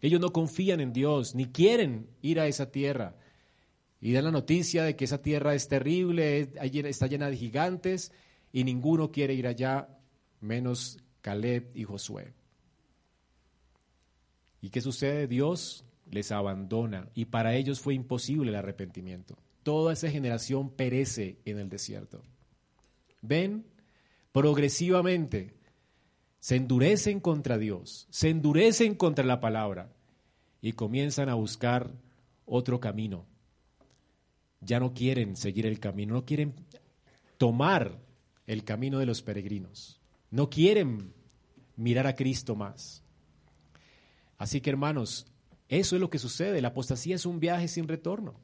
[0.02, 3.16] Ellos no confían en Dios, ni quieren ir a esa tierra
[4.00, 8.12] y dan la noticia de que esa tierra es terrible, está llena de gigantes
[8.52, 9.90] y ninguno quiere ir allá,
[10.40, 12.34] menos Caleb y Josué.
[14.68, 15.28] ¿Y qué sucede?
[15.28, 19.38] Dios les abandona y para ellos fue imposible el arrepentimiento.
[19.64, 22.22] Toda esa generación perece en el desierto.
[23.22, 23.66] ¿Ven?
[24.34, 25.54] Progresivamente
[26.40, 29.94] se endurecen contra Dios, se endurecen contra la palabra
[30.62, 31.94] y comienzan a buscar
[32.46, 33.26] otro camino
[34.60, 36.54] ya no quieren seguir el camino, no quieren
[37.38, 38.00] tomar
[38.46, 41.14] el camino de los peregrinos, no quieren
[41.78, 43.07] mirar a Cristo más.
[44.38, 45.28] Así que hermanos,
[45.70, 48.40] eso es lo que sucede, la apostasía es un viaje sin retorno.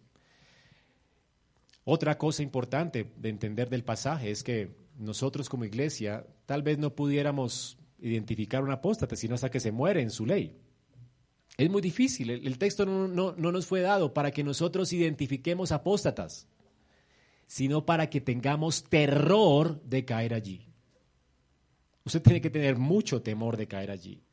[1.86, 6.96] Otra cosa importante de entender del pasaje es que nosotros como iglesia tal vez no
[6.96, 10.58] pudiéramos identificar un apóstata sino hasta que se muere en su ley.
[11.58, 16.48] Es muy difícil, el, texto no, no, nos fue dado para que nosotros identifiquemos apóstatas,
[17.46, 20.66] sino para que tengamos terror de caer allí.
[22.06, 24.24] Usted tiene que tener mucho temor de caer allí.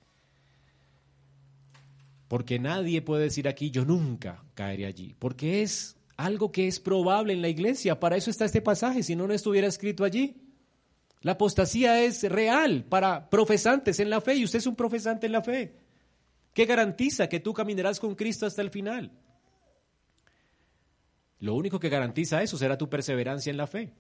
[2.31, 7.33] Porque nadie puede decir aquí, yo nunca caeré allí, porque es algo que es probable
[7.33, 7.99] en la iglesia.
[7.99, 10.37] Para eso está este pasaje, si no, no estuviera escrito allí.
[11.23, 15.33] La apostasía es real para profesantes en la fe y usted es un profesante en
[15.33, 15.75] la fe.
[16.55, 19.11] ¿Qué garantiza que tú caminarás con Cristo hasta el final?
[21.41, 23.93] Lo único que garantiza eso será tu perseverancia en la fe.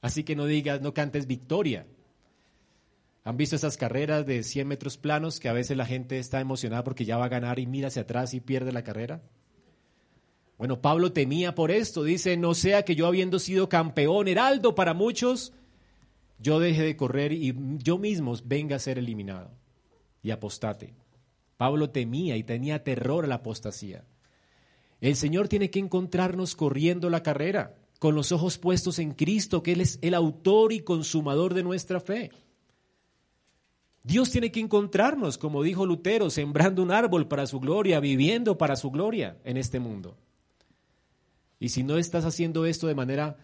[0.00, 1.86] Así que no digas, no cantes victoria.
[3.24, 6.82] ¿Han visto esas carreras de 100 metros planos que a veces la gente está emocionada
[6.82, 9.22] porque ya va a ganar y mira hacia atrás y pierde la carrera?
[10.58, 12.02] Bueno, Pablo temía por esto.
[12.02, 15.52] Dice, no sea que yo habiendo sido campeón, heraldo para muchos,
[16.38, 19.50] yo deje de correr y yo mismo venga a ser eliminado
[20.22, 20.94] y apostate.
[21.56, 24.04] Pablo temía y tenía terror a la apostasía.
[25.00, 29.72] El Señor tiene que encontrarnos corriendo la carrera, con los ojos puestos en Cristo, que
[29.72, 32.30] Él es el autor y consumador de nuestra fe.
[34.04, 38.76] Dios tiene que encontrarnos, como dijo Lutero, sembrando un árbol para su gloria, viviendo para
[38.76, 40.16] su gloria en este mundo.
[41.60, 43.36] Y si no estás haciendo esto de manera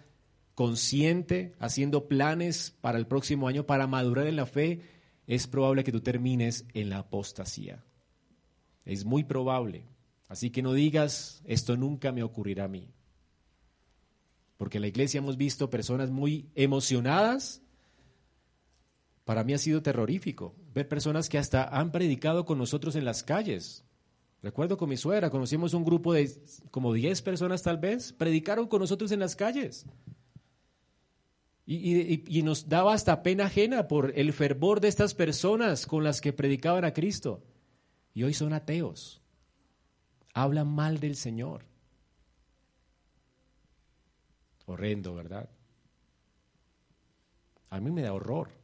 [0.57, 4.81] consciente, haciendo planes para el próximo año para madurar en la fe,
[5.29, 7.85] es probable que tú termines en la apostasía.
[8.85, 9.85] Es muy probable.
[10.27, 12.91] Así que no digas, esto nunca me ocurrirá a mí.
[14.57, 17.63] Porque en la iglesia hemos visto personas muy emocionadas
[19.29, 23.23] Para mí ha sido terrorífico ver personas que hasta han predicado con nosotros en las
[23.23, 23.85] calles.
[24.43, 26.35] Recuerdo con mi suegra, conocimos un grupo de
[26.71, 29.85] como 10 personas tal vez, predicaron con nosotros en las calles.
[31.67, 36.23] Y, y, nos daba hasta pena ajena por el fervor de estas personas con las
[36.23, 37.43] que predicaban a Cristo.
[38.15, 39.21] Y hoy son ateos.
[40.33, 41.67] Hablan mal del Señor.
[44.65, 45.51] Horrendo, ¿verdad?
[47.69, 48.58] A mí me da horror.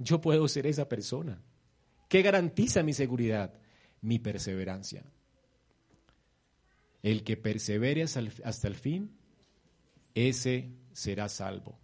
[0.00, 1.42] Yo puedo ser esa persona.
[2.08, 3.52] ¿Qué garantiza mi seguridad?
[4.00, 5.04] Mi perseverancia.
[7.02, 9.10] El que persevere hasta el fin,
[10.14, 11.78] ese será salvo.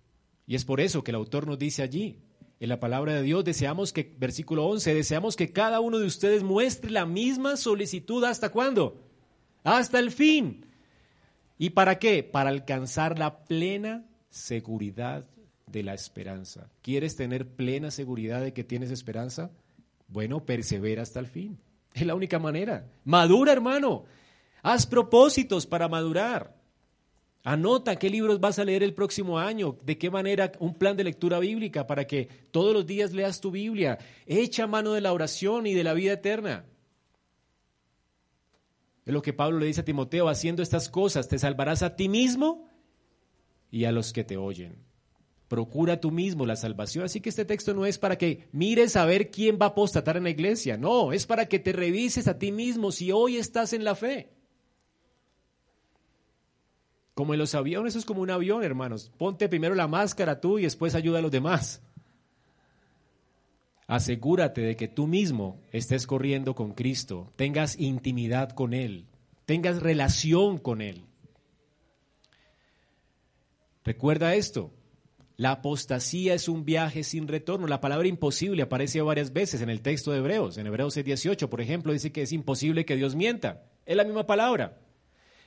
[0.46, 2.22] Y es por eso que el autor nos dice allí,
[2.58, 6.42] en la palabra de Dios, deseamos que, versículo 11, deseamos que cada uno de ustedes
[6.42, 9.04] muestre la misma solicitud hasta cuándo?
[9.62, 10.64] Hasta el fin.
[11.58, 12.22] ¿Y para qué?
[12.22, 15.26] Para alcanzar la plena seguridad
[15.66, 16.70] de la esperanza.
[16.82, 19.50] ¿Quieres tener plena seguridad de que tienes esperanza?
[20.08, 21.58] Bueno, persevera hasta el fin.
[21.92, 22.88] Es la única manera.
[23.04, 24.04] Madura, hermano.
[24.62, 26.54] Haz propósitos para madurar.
[27.42, 31.04] Anota qué libros vas a leer el próximo año, de qué manera un plan de
[31.04, 33.98] lectura bíblica para que todos los días leas tu Biblia.
[34.26, 36.64] Echa mano de la oración y de la vida eterna.
[39.04, 42.08] Es lo que Pablo le dice a Timoteo, haciendo estas cosas te salvarás a ti
[42.08, 42.68] mismo
[43.70, 44.84] y a los que te oyen.
[45.48, 47.04] Procura tú mismo la salvación.
[47.04, 50.16] Así que este texto no es para que mires a ver quién va a apostatar
[50.16, 50.76] en la iglesia.
[50.76, 54.30] No, es para que te revises a ti mismo si hoy estás en la fe.
[57.14, 59.10] Como en los aviones, eso es como un avión, hermanos.
[59.16, 61.80] Ponte primero la máscara tú y después ayuda a los demás.
[63.86, 69.06] Asegúrate de que tú mismo estés corriendo con Cristo, tengas intimidad con Él,
[69.46, 71.04] tengas relación con Él.
[73.84, 74.72] Recuerda esto,
[75.36, 77.66] la apostasía es un viaje sin retorno.
[77.66, 80.56] La palabra imposible aparece varias veces en el texto de Hebreos.
[80.56, 83.64] En Hebreos 18, por ejemplo, dice que es imposible que Dios mienta.
[83.84, 84.78] Es la misma palabra.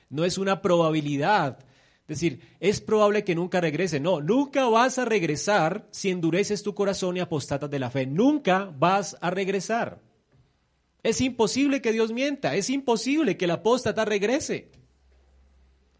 [0.08, 1.58] No es una probabilidad.
[2.02, 3.98] Es decir, es probable que nunca regrese.
[3.98, 8.06] No, nunca vas a regresar si endureces tu corazón y apostatas de la fe.
[8.06, 10.00] Nunca vas a regresar.
[11.02, 12.54] Es imposible que Dios mienta.
[12.54, 14.70] Es imposible que el apóstata regrese.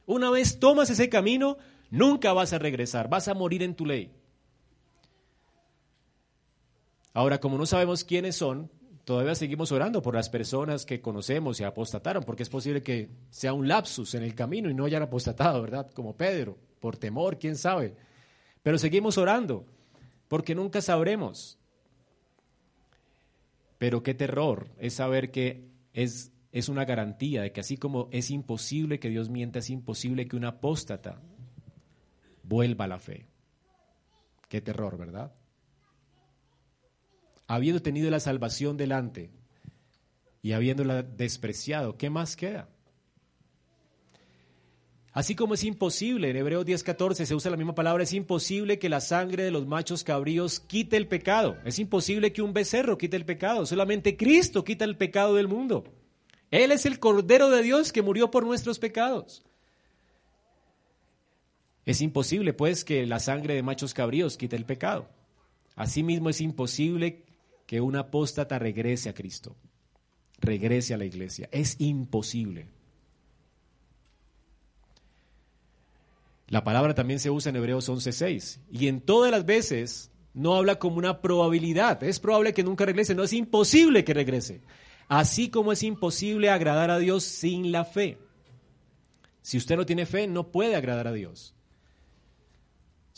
[0.07, 1.57] Una vez tomas ese camino,
[1.91, 4.13] Nunca vas a regresar, vas a morir en tu ley.
[7.13, 8.71] Ahora, como no sabemos quiénes son,
[9.05, 13.53] todavía seguimos orando por las personas que conocemos y apostataron, porque es posible que sea
[13.53, 15.91] un lapsus en el camino y no hayan apostatado, ¿verdad?
[15.93, 17.97] Como Pedro, por temor, quién sabe.
[18.63, 19.67] Pero seguimos orando,
[20.29, 21.59] porque nunca sabremos.
[23.79, 28.31] Pero qué terror es saber que es, es una garantía de que así como es
[28.31, 31.21] imposible que Dios mienta, es imposible que un apóstata
[32.51, 33.27] vuelva la fe.
[34.49, 35.33] Qué terror, ¿verdad?
[37.47, 39.31] Habiendo tenido la salvación delante
[40.43, 42.69] y habiéndola despreciado, ¿qué más queda?
[45.13, 48.89] Así como es imposible, en Hebreos 10:14 se usa la misma palabra, es imposible que
[48.89, 51.57] la sangre de los machos cabríos quite el pecado.
[51.65, 53.65] Es imposible que un becerro quite el pecado.
[53.65, 55.85] Solamente Cristo quita el pecado del mundo.
[56.51, 59.45] Él es el Cordero de Dios que murió por nuestros pecados.
[61.87, 65.09] Es imposible, pues, que la sangre de machos cabríos quite el pecado.
[65.77, 67.25] Asimismo, es imposible
[67.67, 69.57] que un apóstata regrese a Cristo,
[70.41, 71.49] regrese a la iglesia.
[71.53, 72.69] Es imposible.
[76.49, 80.81] La palabra también se usa en Hebreos 11:6 y en todas las veces no habla
[80.81, 82.03] como una probabilidad.
[82.03, 84.61] Es probable que nunca regrese, no es imposible que regrese.
[85.07, 88.19] Así como es imposible agradar a Dios sin la fe.
[89.43, 91.55] Si usted no tiene fe, no puede agradar a Dios.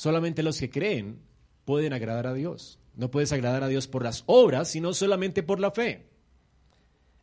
[0.02, 1.20] Solamente los que creen
[1.64, 2.80] pueden agradar a Dios.
[2.96, 6.08] No puedes agradar a Dios por las obras, sino solamente por la fe.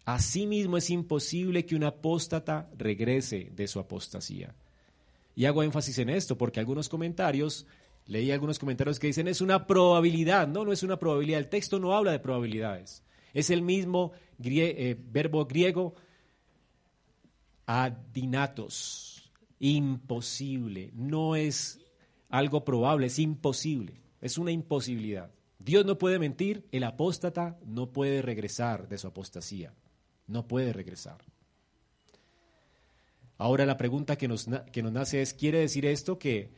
[0.05, 4.55] Asimismo es imposible que un apóstata regrese de su apostasía.
[5.35, 7.67] Y hago énfasis en esto porque algunos comentarios,
[8.05, 10.47] leí algunos comentarios que dicen es una probabilidad.
[10.47, 11.41] No, no es una probabilidad.
[11.41, 13.03] El texto no habla de probabilidades.
[13.34, 15.95] Es el mismo eh, verbo griego
[17.65, 19.30] adinatos.
[19.59, 20.91] Imposible.
[20.93, 21.77] No es
[22.30, 25.32] algo probable, es imposible, es una imposibilidad.
[25.57, 29.73] Dios no puede mentir, el apóstata no puede regresar de su apostasía,
[30.27, 31.17] no puede regresar.
[33.38, 36.51] Ahora la pregunta que nos, que nos nace es, ¿quiere decir esto que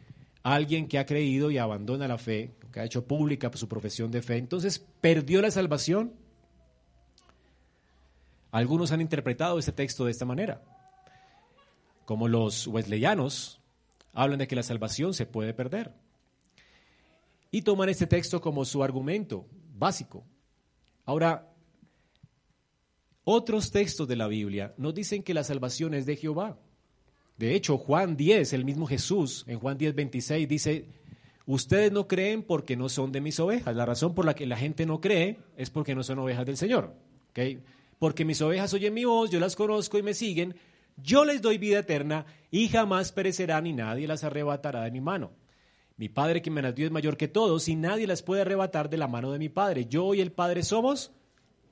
[0.44, 4.22] alguien que ha creído y abandona la fe, que ha hecho pública su profesión de
[4.22, 6.14] fe, entonces perdió la salvación?
[8.52, 10.62] Algunos han interpretado este texto de esta manera,
[12.06, 13.61] como los wesleyanos,
[14.14, 15.94] hablan de que la salvación se puede perder.
[17.52, 19.48] Y toman este texto como su argumento.
[19.74, 20.24] básico.
[21.06, 21.52] Ahora,
[23.24, 26.60] otros textos de la Biblia nos dicen que la salvación es de Jehová.
[27.38, 30.86] De hecho, Juan 10, el mismo Jesús, en Juan 10, 26, dice,
[31.46, 33.76] ustedes no creen porque no son de mis ovejas.
[33.76, 36.58] La razón por la que la gente no cree es porque no son ovejas del
[36.58, 36.96] Señor.
[37.98, 40.56] Porque mis ovejas oyen mi voz, yo las conozco y me siguen,
[41.02, 45.32] yo les doy vida eterna y jamás perecerán y nadie las arrebatará de mi mano.
[45.98, 48.90] Mi Padre que me las dio es mayor que todos y nadie las puede arrebatar
[48.90, 49.86] de la mano de mi Padre.
[49.86, 51.12] Yo y el Padre somos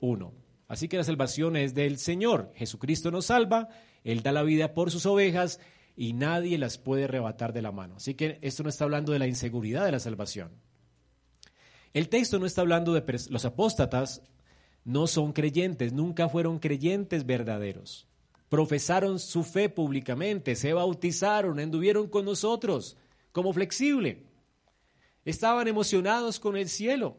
[0.00, 0.32] uno.
[0.68, 2.52] Así que la salvación es del Señor.
[2.54, 3.68] Jesucristo nos salva,
[4.04, 5.58] Él da la vida por sus ovejas
[5.96, 7.96] y nadie las puede arrebatar de la mano.
[7.96, 10.52] Así que esto no está hablando de la inseguridad de la salvación.
[11.92, 14.22] El texto no está hablando de los apóstatas,
[14.84, 18.06] no son creyentes, nunca fueron creyentes verdaderos.
[18.50, 22.98] Profesaron su fe públicamente, se bautizaron, anduvieron con nosotros
[23.32, 24.26] como flexible.
[25.24, 27.16] Estaban emocionados con el cielo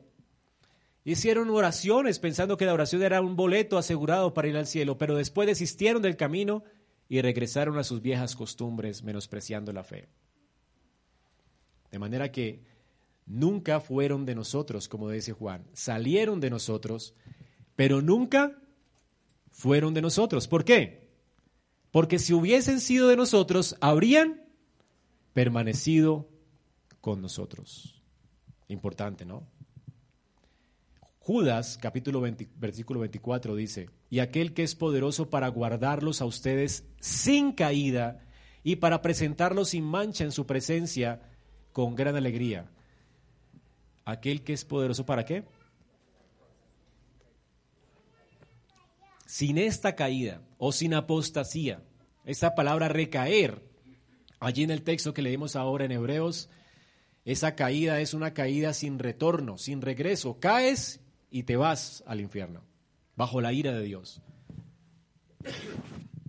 [1.04, 5.16] Hicieron oraciones pensando que la oración era un boleto asegurado para ir al cielo, pero
[5.16, 6.64] después desistieron del camino
[7.10, 10.10] y regresaron a sus viejas costumbres menospreciando la fe.
[11.90, 12.64] De manera que
[13.26, 17.16] nunca fueron de nosotros, como dice Juan, salieron de nosotros,
[17.76, 18.60] pero nunca
[19.50, 20.48] fueron de nosotros.
[20.48, 21.01] ¿Por qué?
[21.92, 24.42] Porque si hubiesen sido de nosotros, habrían
[25.34, 26.30] permanecido
[27.02, 28.02] con nosotros.
[28.68, 29.46] Importante, ¿no?
[31.20, 36.86] Judas, capítulo 20, versículo 24, dice, y aquel que es poderoso para guardarlos a ustedes
[37.00, 38.26] sin caída
[38.64, 41.22] y para presentarlos sin mancha en su presencia
[41.74, 42.72] con gran alegría.
[44.04, 45.46] Aquel que es poderoso para qué?
[49.32, 51.82] Sin esta caída o sin apostasía,
[52.26, 53.64] esa palabra recaer,
[54.42, 56.50] allí en el texto que leemos ahora en Hebreos,
[57.24, 60.38] esa caída es una caída sin retorno, sin regreso.
[60.42, 62.66] Caes y te vas al infierno,
[63.16, 64.22] bajo la ira de Dios.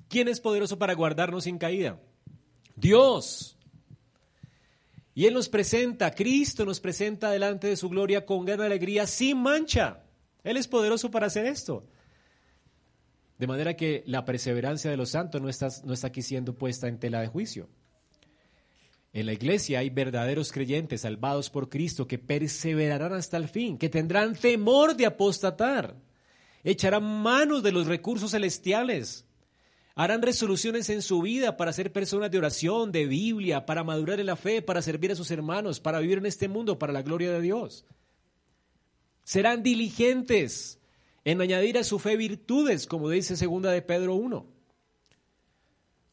[0.08, 1.98] ¿Quién es poderoso para guardarnos sin caída?
[2.76, 3.58] Dios.
[5.12, 9.42] Y Él nos presenta, Cristo nos presenta delante de su gloria con gran alegría, sin
[9.42, 10.04] mancha.
[10.44, 11.84] Él es poderoso para hacer esto.
[13.42, 16.86] De manera que la perseverancia de los santos no está, no está aquí siendo puesta
[16.86, 17.68] en tela de juicio.
[19.12, 23.88] En la iglesia hay verdaderos creyentes salvados por Cristo que perseverarán hasta el fin, que
[23.88, 25.96] tendrán temor de apostatar,
[26.62, 29.26] echarán manos de los recursos celestiales,
[29.96, 34.26] harán resoluciones en su vida para ser personas de oración, de Biblia, para madurar en
[34.26, 37.32] la fe, para servir a sus hermanos, para vivir en este mundo, para la gloria
[37.32, 37.86] de Dios.
[39.24, 40.78] Serán diligentes
[41.24, 44.46] en añadir a su fe virtudes, como dice segunda de Pedro 1.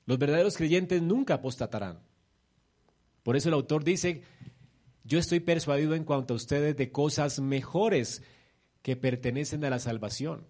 [0.05, 1.99] Los verdaderos creyentes nunca apostatarán.
[3.23, 4.23] Por eso el autor dice,
[5.03, 8.23] yo estoy persuadido en cuanto a ustedes de cosas mejores
[8.81, 10.47] que pertenecen a la salvación.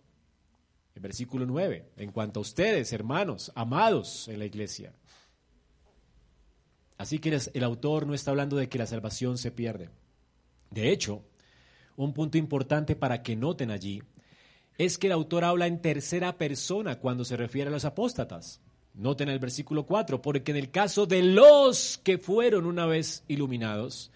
[0.95, 4.93] El versículo 9, en cuanto a ustedes, hermanos, amados en la iglesia.
[6.97, 9.89] Así que el autor no está hablando de que la salvación se pierde.
[10.69, 11.23] De hecho,
[11.95, 14.03] un punto importante para que noten allí
[14.79, 18.61] es que el autor habla en tercera persona cuando se refiere a los apóstatas.
[18.93, 24.09] Noten el versículo 4, porque en el caso de los que fueron una vez iluminados,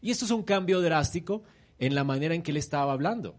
[0.00, 1.42] y esto es un cambio drástico
[1.78, 3.36] en la manera en que él estaba hablando,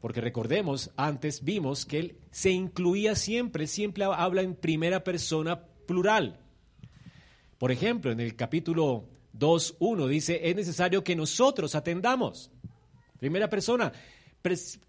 [0.00, 6.40] porque recordemos, antes vimos que él se incluía siempre, siempre habla en primera persona plural.
[7.56, 9.04] Por ejemplo, en el capítulo
[9.38, 12.50] 2.1 dice, es necesario que nosotros atendamos.
[13.20, 13.92] Primera persona.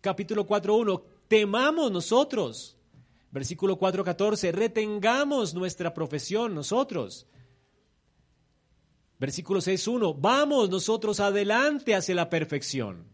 [0.01, 2.75] Capítulo 4.1, temamos nosotros
[3.35, 7.27] Versículo 4.14, retengamos nuestra profesión nosotros.
[9.19, 13.05] Versículo 6.1, vamos nosotros adelante hacia la perfección.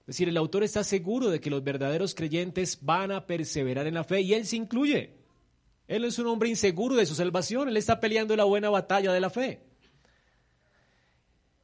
[0.00, 3.94] Es decir, el autor está seguro de que los verdaderos creyentes van a perseverar en
[3.94, 5.14] la fe y él se incluye.
[5.86, 9.20] Él es un hombre inseguro de su salvación, él está peleando la buena batalla de
[9.20, 9.62] la fe.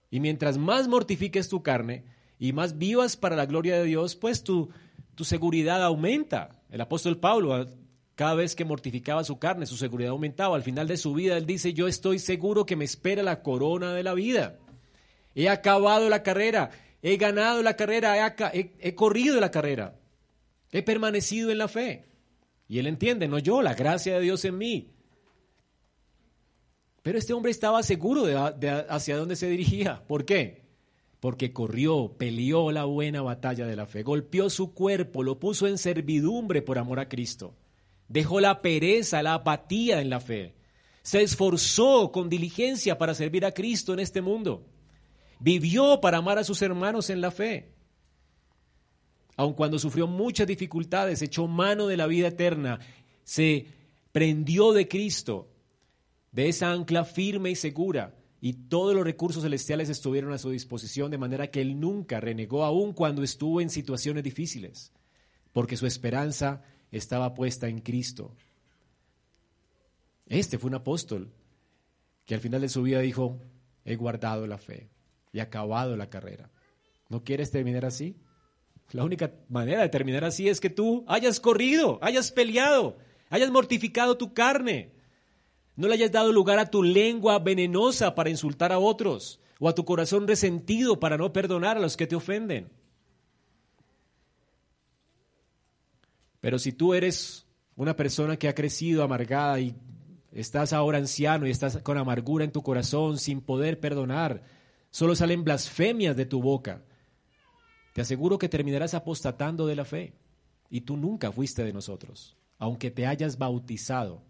[0.08, 2.04] Y mientras más mortifiques tu carne
[2.38, 4.70] y más vivas para la gloria de Dios, pues tu,
[5.14, 6.50] tu seguridad aumenta.
[6.70, 7.66] El apóstol Pablo
[8.18, 10.56] cada vez que mortificaba su carne, su seguridad aumentaba.
[10.56, 13.94] Al final de su vida, él dice, yo estoy seguro que me espera la corona
[13.94, 14.58] de la vida.
[15.36, 16.70] He acabado la carrera,
[17.00, 20.00] he ganado la carrera, he, he corrido la carrera,
[20.72, 22.06] he permanecido en la fe.
[22.66, 24.90] Y él entiende, no yo, la gracia de Dios en mí.
[27.02, 30.02] Pero este hombre estaba seguro de, de, hacia dónde se dirigía.
[30.08, 30.67] ¿Por qué?
[31.20, 35.78] Porque corrió, peleó la buena batalla de la fe, golpeó su cuerpo, lo puso en
[35.78, 37.54] servidumbre por amor a Cristo.
[38.08, 40.54] Dejó la pereza, la apatía en la fe.
[41.02, 44.66] Se esforzó con diligencia para servir a Cristo en este mundo.
[45.40, 47.72] Vivió para amar a sus hermanos en la fe.
[49.36, 52.80] aun cuando sufrió muchas dificultades, echó mano de la vida eterna,
[53.22, 53.66] se
[54.10, 55.48] prendió de Cristo,
[56.32, 61.10] de esa ancla firme y segura, y todos los recursos celestiales estuvieron a su disposición,
[61.10, 64.92] de manera que él nunca renegó aun cuando estuvo en situaciones difíciles,
[65.52, 66.62] porque su esperanza
[66.92, 68.36] estaba puesta en Cristo.
[70.26, 71.32] Este fue un apóstol
[72.26, 73.40] que al final de su vida dijo,
[73.84, 74.88] he guardado la fe
[75.32, 76.50] y acabado la carrera.
[77.08, 78.16] ¿No quieres terminar así?
[78.92, 82.98] La única manera de terminar así es que tú hayas corrido, hayas peleado,
[83.30, 84.92] hayas mortificado tu carne,
[85.78, 89.76] no le hayas dado lugar a tu lengua venenosa para insultar a otros o a
[89.76, 92.68] tu corazón resentido para no perdonar a los que te ofenden.
[96.40, 99.76] Pero si tú eres una persona que ha crecido amargada y
[100.32, 104.42] estás ahora anciano y estás con amargura en tu corazón sin poder perdonar,
[104.90, 106.82] solo salen blasfemias de tu boca,
[107.92, 110.12] te aseguro que terminarás apostatando de la fe
[110.70, 114.26] y tú nunca fuiste de nosotros, aunque te hayas bautizado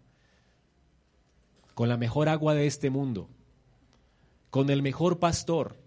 [1.79, 3.29] con la mejor agua de este mundo,
[4.49, 5.77] con el mejor pastor.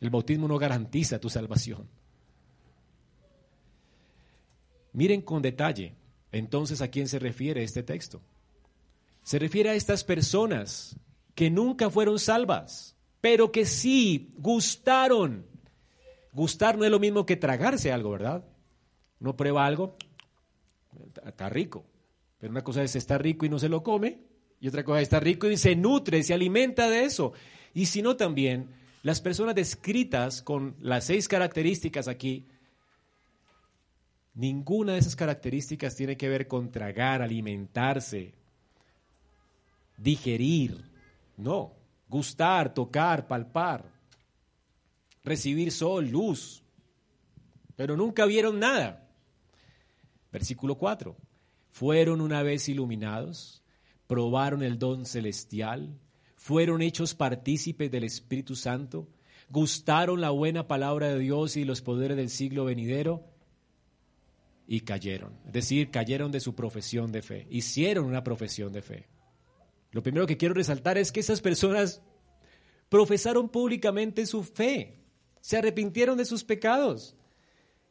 [0.00, 1.88] El bautismo no garantiza tu salvación.
[4.92, 5.96] Miren con detalle
[6.30, 8.20] entonces a quién se refiere este texto.
[9.24, 10.94] Se refiere a estas personas
[11.34, 15.44] que nunca fueron salvas, pero que sí gustaron
[16.32, 18.44] Gustar no es lo mismo que tragarse algo, ¿verdad?
[19.18, 19.96] Uno prueba algo,
[21.26, 21.84] está rico.
[22.38, 24.20] Pero una cosa es estar rico y no se lo come,
[24.60, 27.32] y otra cosa es estar rico y se nutre, se alimenta de eso.
[27.74, 28.68] Y si no también,
[29.02, 32.46] las personas descritas con las seis características aquí,
[34.34, 38.32] ninguna de esas características tiene que ver con tragar, alimentarse,
[39.96, 40.84] digerir.
[41.36, 41.72] No,
[42.08, 43.98] gustar, tocar, palpar
[45.28, 46.62] recibir sol, luz,
[47.76, 49.06] pero nunca vieron nada.
[50.32, 51.16] Versículo 4.
[51.70, 53.62] Fueron una vez iluminados,
[54.06, 55.98] probaron el don celestial,
[56.36, 59.08] fueron hechos partícipes del Espíritu Santo,
[59.50, 63.24] gustaron la buena palabra de Dios y los poderes del siglo venidero
[64.66, 65.38] y cayeron.
[65.46, 69.08] Es decir, cayeron de su profesión de fe, hicieron una profesión de fe.
[69.90, 72.02] Lo primero que quiero resaltar es que esas personas
[72.88, 74.98] profesaron públicamente su fe
[75.40, 77.16] se arrepintieron de sus pecados,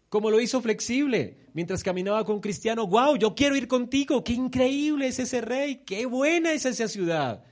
[0.09, 2.87] como lo hizo flexible mientras caminaba con Cristiano.
[2.87, 3.17] ¡Wow!
[3.17, 4.23] Yo quiero ir contigo.
[4.23, 5.83] ¡Qué increíble es ese rey!
[5.85, 7.43] ¡Qué buena es esa ciudad!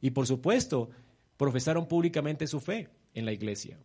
[0.00, 0.90] Y por supuesto,
[1.36, 3.78] profesaron públicamente su fe en la iglesia.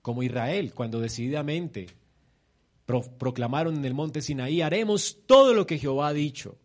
[0.00, 1.88] Como Israel, cuando decididamente
[2.86, 6.56] proclamaron en el monte Sinaí, haremos todo lo que Jehová ha dicho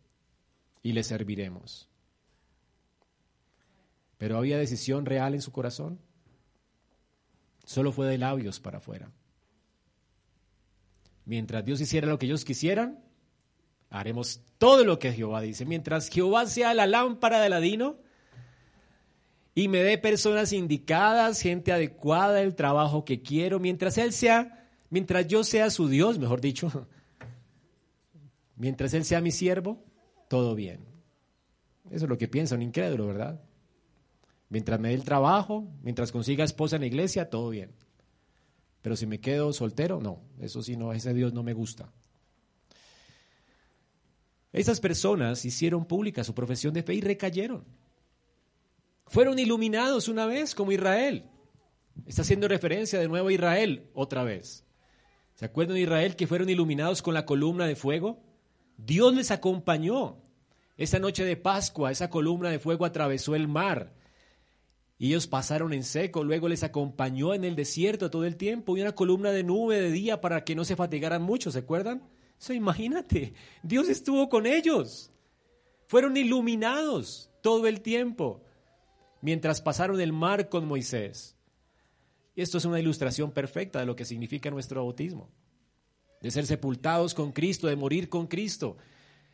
[0.81, 1.89] y le serviremos.
[4.17, 5.99] Pero había decisión real en su corazón.
[7.63, 9.11] Solo fue de labios para afuera.
[11.25, 12.99] Mientras Dios hiciera lo que ellos quisieran,
[13.89, 15.65] haremos todo lo que Jehová dice.
[15.65, 17.97] Mientras Jehová sea la lámpara de Aladino
[19.55, 25.27] y me dé personas indicadas, gente adecuada, el trabajo que quiero, mientras Él sea, mientras
[25.27, 26.87] yo sea su Dios, mejor dicho,
[28.57, 29.81] mientras Él sea mi siervo,
[30.27, 30.79] todo bien.
[31.91, 33.41] Eso es lo que piensa un incrédulo, ¿verdad?
[34.53, 37.71] Mientras me dé el trabajo, mientras consiga esposa en la iglesia, todo bien.
[38.83, 41.91] Pero si me quedo soltero, no, eso sí, no, ese Dios no me gusta.
[44.51, 47.65] Esas personas hicieron pública su profesión de fe y recayeron.
[49.07, 51.31] Fueron iluminados una vez como Israel.
[52.05, 54.67] Está haciendo referencia de nuevo a Israel otra vez.
[55.33, 58.21] ¿Se acuerdan de Israel que fueron iluminados con la columna de fuego?
[58.77, 60.21] Dios les acompañó.
[60.77, 64.02] Esa noche de Pascua, esa columna de fuego atravesó el mar
[65.03, 68.81] y ellos pasaron en seco, luego les acompañó en el desierto todo el tiempo y
[68.81, 72.03] una columna de nube de día para que no se fatigaran mucho, ¿se acuerdan?
[72.39, 73.33] Eso imagínate,
[73.63, 75.11] Dios estuvo con ellos.
[75.87, 78.45] Fueron iluminados todo el tiempo
[79.19, 81.35] mientras pasaron el mar con Moisés.
[82.33, 85.29] Y esto es una ilustración perfecta de lo que significa nuestro bautismo,
[86.21, 88.77] de ser sepultados con Cristo, de morir con Cristo.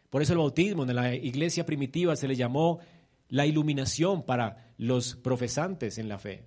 [0.10, 2.80] Por eso el bautismo en la iglesia primitiva se le llamó
[3.30, 6.46] la iluminación para los profesantes en la fe.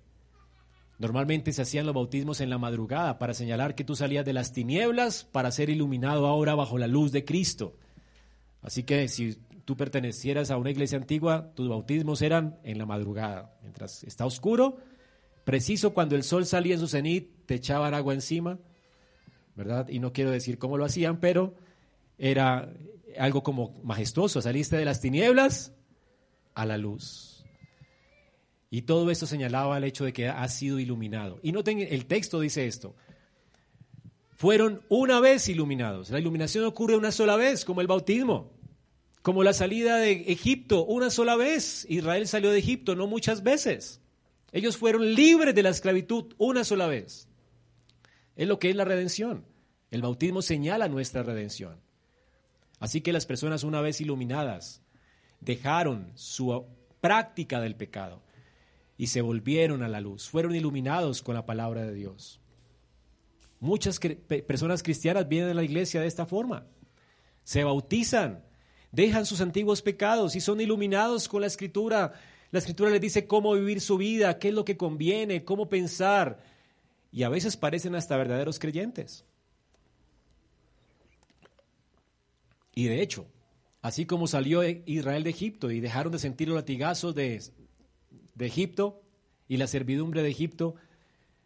[0.99, 4.53] Normalmente se hacían los bautismos en la madrugada para señalar que tú salías de las
[4.53, 7.75] tinieblas para ser iluminado ahora bajo la luz de Cristo.
[8.61, 13.57] Así que si tú pertenecieras a una iglesia antigua, tus bautismos eran en la madrugada.
[13.61, 14.77] Mientras está oscuro,
[15.43, 18.59] preciso cuando el sol salía en su cenit, te echaban agua encima,
[19.55, 19.89] ¿verdad?
[19.89, 21.55] Y no quiero decir cómo lo hacían, pero
[22.17, 22.71] era
[23.17, 24.41] algo como majestuoso.
[24.41, 25.73] Saliste de las tinieblas
[26.55, 27.45] a la luz.
[28.69, 31.39] Y todo esto señalaba el hecho de que ha sido iluminado.
[31.43, 32.95] Y noten, el texto dice esto.
[34.31, 36.09] Fueron una vez iluminados.
[36.09, 38.51] La iluminación ocurre una sola vez, como el bautismo.
[39.21, 41.85] Como la salida de Egipto, una sola vez.
[41.87, 44.01] Israel salió de Egipto, no muchas veces.
[44.51, 47.27] Ellos fueron libres de la esclavitud una sola vez.
[48.35, 49.45] Es lo que es la redención.
[49.91, 51.79] El bautismo señala nuestra redención.
[52.79, 54.81] Así que las personas una vez iluminadas
[55.43, 56.65] dejaron su
[57.01, 58.21] práctica del pecado
[58.97, 62.39] y se volvieron a la luz, fueron iluminados con la palabra de Dios.
[63.59, 63.99] Muchas
[64.47, 66.65] personas cristianas vienen a la iglesia de esta forma,
[67.43, 68.43] se bautizan,
[68.91, 72.13] dejan sus antiguos pecados y son iluminados con la escritura.
[72.51, 76.43] La escritura les dice cómo vivir su vida, qué es lo que conviene, cómo pensar,
[77.11, 79.25] y a veces parecen hasta verdaderos creyentes.
[82.75, 83.27] Y de hecho,
[83.83, 87.39] así como salió Israel de Egipto y dejaron de sentir los latigazos de
[88.35, 89.03] de Egipto
[89.47, 90.75] y la servidumbre de Egipto,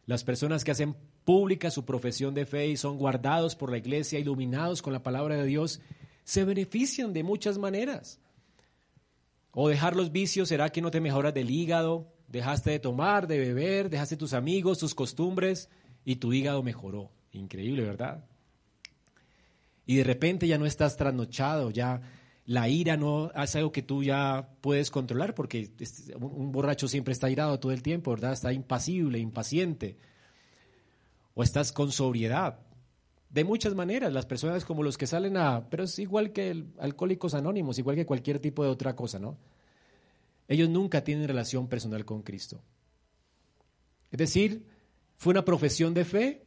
[0.05, 4.19] las personas que hacen pública su profesión de fe y son guardados por la iglesia,
[4.19, 5.81] iluminados con la palabra de Dios,
[6.23, 8.19] se benefician de muchas maneras.
[9.51, 13.39] O dejar los vicios será que no te mejoras del hígado, dejaste de tomar, de
[13.39, 15.69] beber, dejaste tus amigos, tus costumbres
[16.05, 17.11] y tu hígado mejoró.
[17.31, 18.23] Increíble, ¿verdad?
[19.85, 22.01] Y de repente ya no estás trasnochado, ya
[22.47, 25.69] la ira no es algo que tú ya puedes controlar porque
[26.17, 28.31] un borracho siempre está irado todo el tiempo, ¿verdad?
[28.31, 29.97] Está impasible, impaciente.
[31.33, 32.59] O estás con sobriedad.
[33.29, 35.69] De muchas maneras, las personas como los que salen a...
[35.69, 39.37] Pero es igual que el, alcohólicos anónimos, igual que cualquier tipo de otra cosa, ¿no?
[40.47, 42.61] Ellos nunca tienen relación personal con Cristo.
[44.09, 44.65] Es decir,
[45.17, 46.46] fue una profesión de fe,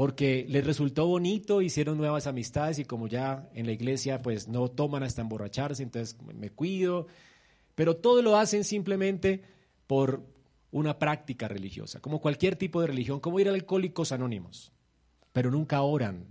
[0.00, 4.68] porque les resultó bonito, hicieron nuevas amistades y como ya en la iglesia pues no
[4.68, 7.06] toman hasta emborracharse, entonces me cuido,
[7.74, 9.42] pero todo lo hacen simplemente
[9.86, 10.24] por
[10.70, 14.72] una práctica religiosa, como cualquier tipo de religión, como ir a alcohólicos anónimos,
[15.34, 16.24] pero nunca oran,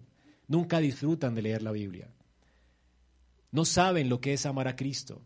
[0.48, 2.10] nunca disfrutan de leer la Biblia,
[3.52, 5.22] no saben lo que es amar a Cristo,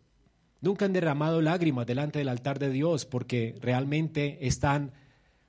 [0.60, 4.92] nunca han derramado lágrimas delante del altar de Dios porque realmente están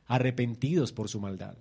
[0.08, 1.58] arrepentidos por su maldad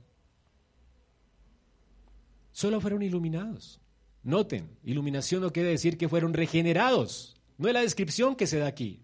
[2.55, 3.81] solo fueron iluminados.
[4.23, 7.37] Noten, iluminación no quiere decir que fueron regenerados.
[7.59, 9.03] No es la descripción que se da aquí.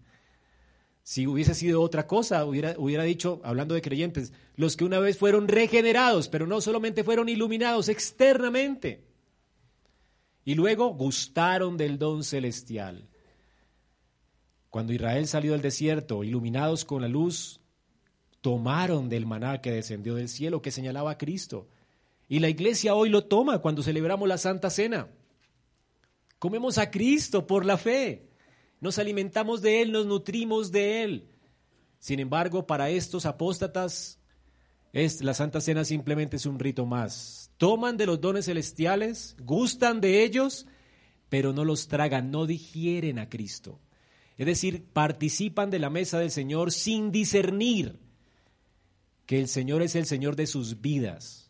[1.03, 5.49] Si hubiese sido otra cosa, hubiera, dicho, hablando de creyentes, los que una vez fueron
[5.49, 9.03] regenerados, pero no solamente fueron iluminados externamente.
[10.45, 13.09] Y luego gustaron del don celestial.
[14.69, 17.59] Cuando Israel salió del desierto, iluminados con la luz,
[18.39, 21.67] tomaron del maná que descendió del cielo, que señalaba a Cristo
[22.31, 25.09] y la iglesia hoy lo toma cuando celebramos la Santa Cena.
[26.39, 28.29] Comemos a Cristo por la fe.
[28.79, 31.27] Nos alimentamos de Él, nos nutrimos de Él.
[31.99, 34.17] Sin embargo, para estos apóstatas,
[34.93, 37.51] es, la Santa Cena simplemente es un rito más.
[37.57, 40.67] Toman de los dones celestiales, gustan de ellos,
[41.27, 43.81] pero no los tragan, no digieren a Cristo.
[44.37, 47.99] Es decir, participan de la mesa del Señor sin discernir
[49.25, 51.40] que el Señor es el Señor de sus vidas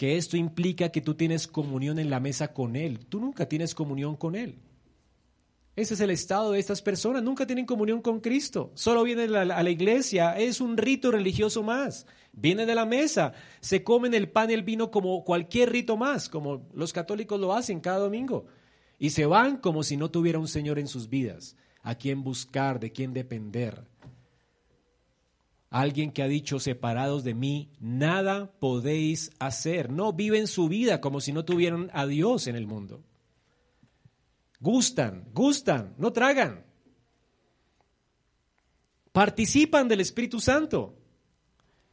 [0.00, 3.04] que esto implica que tú tienes comunión en la mesa con Él.
[3.04, 4.58] Tú nunca tienes comunión con Él.
[5.76, 7.22] Ese es el estado de estas personas.
[7.22, 8.72] Nunca tienen comunión con Cristo.
[8.72, 10.38] Solo vienen a la, iglesia.
[10.38, 12.06] Es un rito religioso más.
[12.32, 13.34] Vienen de la mesa.
[13.60, 17.52] Se comen el pan y el vino como cualquier rito más, como los católicos lo
[17.52, 18.46] hacen cada domingo.
[18.98, 21.56] Y se van como si no tuviera un Señor en sus vidas.
[21.82, 23.84] A quien buscar, de quién depender.
[25.70, 29.90] Alguien que ha dicho, separados de mí, nada podéis hacer.
[29.90, 33.04] No viven su vida como si no tuvieran a Dios en el mundo.
[34.58, 36.64] Gustan, gustan, no tragan.
[39.12, 40.96] Participan del Espíritu Santo.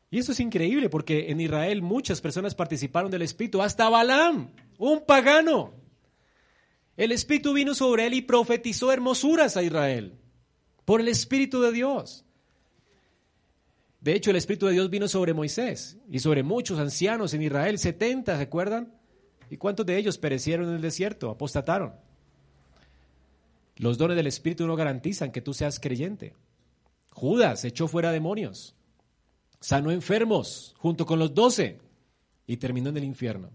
[0.10, 5.06] Y eso es increíble porque en Israel muchas personas participaron del Espíritu, hasta Balaam, un
[5.06, 5.74] pagano.
[6.96, 10.18] El Espíritu vino sobre él y profetizó hermosuras a Israel
[10.84, 12.26] por el Espíritu de Dios.
[14.00, 17.80] De hecho, el Espíritu de Dios vino sobre Moisés y sobre muchos ancianos en Israel,
[17.80, 18.94] 70, ¿se acuerdan?
[19.50, 21.30] ¿Y cuántos de ellos perecieron en el desierto?
[21.30, 21.94] Apostataron.
[23.78, 26.34] Los dones del Espíritu no garantizan que tú seas creyente.
[27.12, 28.76] Judas echó fuera demonios,
[29.60, 31.80] sanó enfermos junto con los doce
[32.46, 33.50] y terminó en el infierno.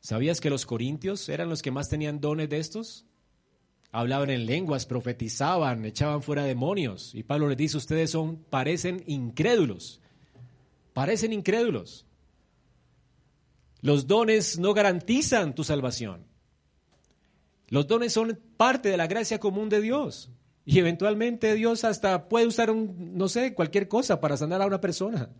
[0.00, 3.06] ¿Sabías que los corintios eran los que más tenían dones de estos?
[3.94, 7.14] Hablaban en lenguas, profetizaban, echaban fuera demonios.
[7.14, 10.00] Y Pablo les dice, ustedes son, parecen incrédulos,
[10.92, 12.04] parecen incrédulos.
[13.82, 16.26] Los dones no garantizan tu salvación.
[17.68, 20.28] Los dones son parte de la gracia común de Dios.
[20.64, 24.80] Y eventualmente Dios hasta puede usar un, no sé, cualquier cosa para sanar a una
[24.80, 25.30] persona.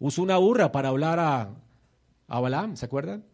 [0.00, 1.54] Usó una burra para hablar a,
[2.26, 3.24] a Balaam, ¿se acuerdan?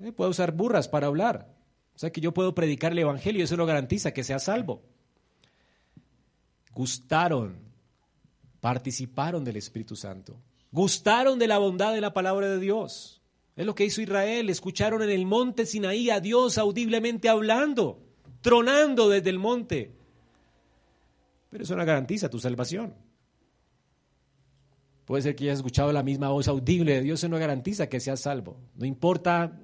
[0.00, 1.55] Eh, puede usar burras para hablar.
[1.96, 4.82] O sea que yo puedo predicar el Evangelio y eso lo garantiza que sea salvo.
[6.74, 7.56] Gustaron,
[8.60, 10.36] participaron del Espíritu Santo,
[10.70, 13.22] gustaron de la bondad de la palabra de Dios.
[13.56, 18.02] Es lo que hizo Israel, escucharon en el monte Sinaí a Dios audiblemente hablando,
[18.42, 19.96] tronando desde el monte.
[21.48, 22.92] Pero eso no garantiza tu salvación.
[25.06, 28.00] Puede ser que hayas escuchado la misma voz audible de Dios, eso no garantiza que
[28.00, 28.60] seas salvo.
[28.74, 29.58] No importa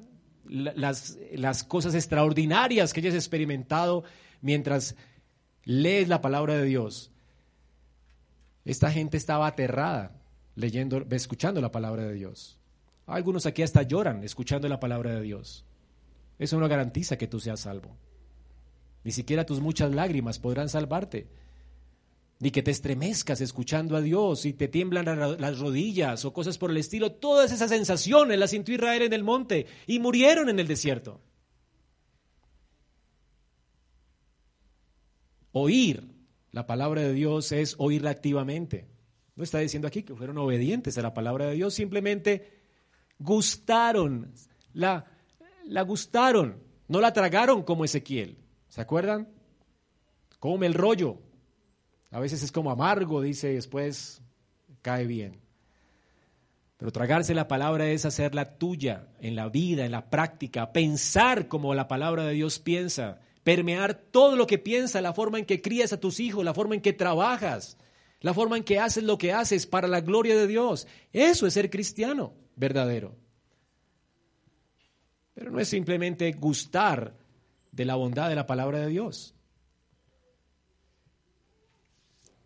[0.45, 4.05] las, las cosas extraordinarias que hayas experimentado
[4.41, 4.97] mientras
[5.65, 7.11] lees la palabra de Dios.
[8.65, 10.21] Esta gente estaba aterrada
[10.55, 12.59] leyendo, escuchando la palabra de Dios.
[13.07, 15.65] Algunos aquí hasta lloran escuchando la palabra de Dios.
[16.39, 17.97] Eso no garantiza que tú seas salvo.
[19.05, 21.27] Ni siquiera tus muchas lágrimas podrán salvarte.
[22.43, 26.73] Ni que te estremezcas escuchando a Dios y te tiemblan las rodillas o cosas por
[26.73, 27.13] el estilo.
[27.13, 31.21] Todas esas sensaciones las sintió Israel en el monte y murieron en el desierto.
[35.53, 36.03] Oír
[36.51, 38.89] la palabra de Dios es oírla activamente.
[39.37, 42.61] No está diciendo aquí que fueron obedientes a la palabra de Dios, simplemente
[43.21, 44.35] gustaron,
[44.73, 45.07] la,
[45.65, 48.37] la gustaron, no la tragaron como Ezequiel.
[48.67, 49.29] ¿Se acuerdan?
[50.41, 51.21] Come el rollo.
[52.13, 54.21] A veces es como amargo, dice, y después
[54.83, 55.41] cae bien.
[56.77, 61.75] Pero tragarse la palabra es hacerla tuya en la vida, en la práctica, pensar como
[61.75, 65.93] la palabra de Dios piensa, permear todo lo que piensa, la forma en que crías
[65.95, 67.79] a tus hijos, la forma en que trabajas,
[68.21, 70.87] la forma en que haces lo que haces para la gloria de Dios.
[71.15, 73.17] Eso es ser cristiano verdadero.
[75.35, 77.15] Pero no es simplemente gustar
[77.71, 79.35] de la bondad de la palabra de Dios.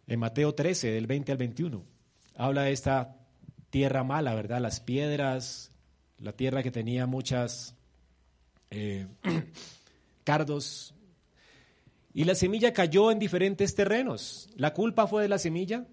[0.07, 1.85] En Mateo 13, del 20 al 21,
[2.37, 3.17] habla de esta
[3.71, 4.61] tierra mala, ¿verdad?
[4.61, 5.73] Las piedras,
[6.19, 7.75] la tierra que tenía muchas
[8.71, 9.07] eh,
[10.25, 10.95] cardos.
[12.15, 14.49] Y la semilla cayó en diferentes terrenos.
[14.57, 15.87] ¿La culpa fue de la semilla?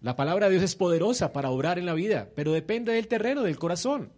[0.00, 3.42] La palabra de Dios es poderosa para obrar en la vida, pero depende del terreno,
[3.42, 4.12] del corazón.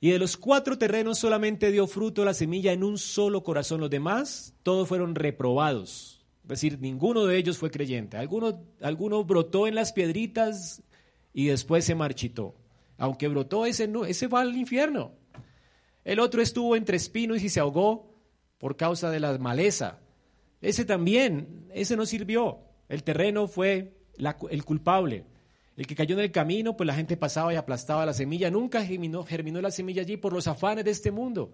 [0.00, 3.80] Y de los cuatro terrenos solamente dio fruto la semilla en un solo corazón.
[3.80, 6.21] Los demás, todos fueron reprobados.
[6.52, 8.16] Es decir, ninguno de ellos fue creyente.
[8.16, 10.82] Alguno, alguno brotó en las piedritas
[11.32, 12.54] y después se marchitó.
[12.98, 15.12] Aunque brotó, ese, ese va al infierno.
[16.04, 18.14] El otro estuvo entre espinos y se ahogó
[18.58, 20.00] por causa de la maleza.
[20.60, 22.60] Ese también, ese no sirvió.
[22.88, 23.94] El terreno fue
[24.50, 25.24] el culpable.
[25.76, 28.50] El que cayó en el camino, pues la gente pasaba y aplastaba la semilla.
[28.50, 31.52] Nunca germinó, germinó la semilla allí por los afanes de este mundo.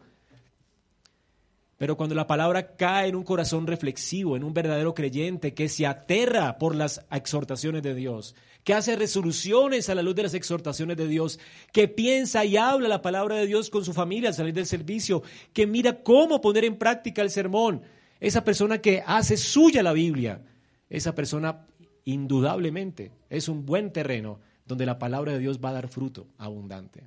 [1.78, 5.86] Pero cuando la palabra cae en un corazón reflexivo, en un verdadero creyente que se
[5.86, 10.96] aterra por las exhortaciones de Dios, que hace resoluciones a la luz de las exhortaciones
[10.96, 11.38] de Dios,
[11.72, 15.22] que piensa y habla la palabra de Dios con su familia al salir del servicio,
[15.52, 17.82] que mira cómo poner en práctica el sermón,
[18.18, 20.42] esa persona que hace suya la Biblia,
[20.90, 21.64] esa persona
[22.04, 27.06] indudablemente es un buen terreno donde la palabra de Dios va a dar fruto abundante.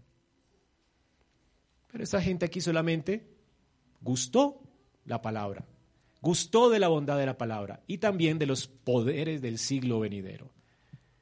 [1.91, 3.30] Pero esta gente aquí solamente
[4.01, 4.61] gustó
[5.05, 5.65] la palabra,
[6.21, 10.51] gustó de la bondad de la palabra y también de los poderes del siglo venidero.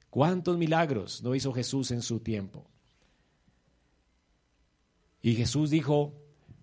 [0.09, 2.65] ¿Cuántos milagros no hizo Jesús en su tiempo?
[5.21, 6.13] Y Jesús dijo,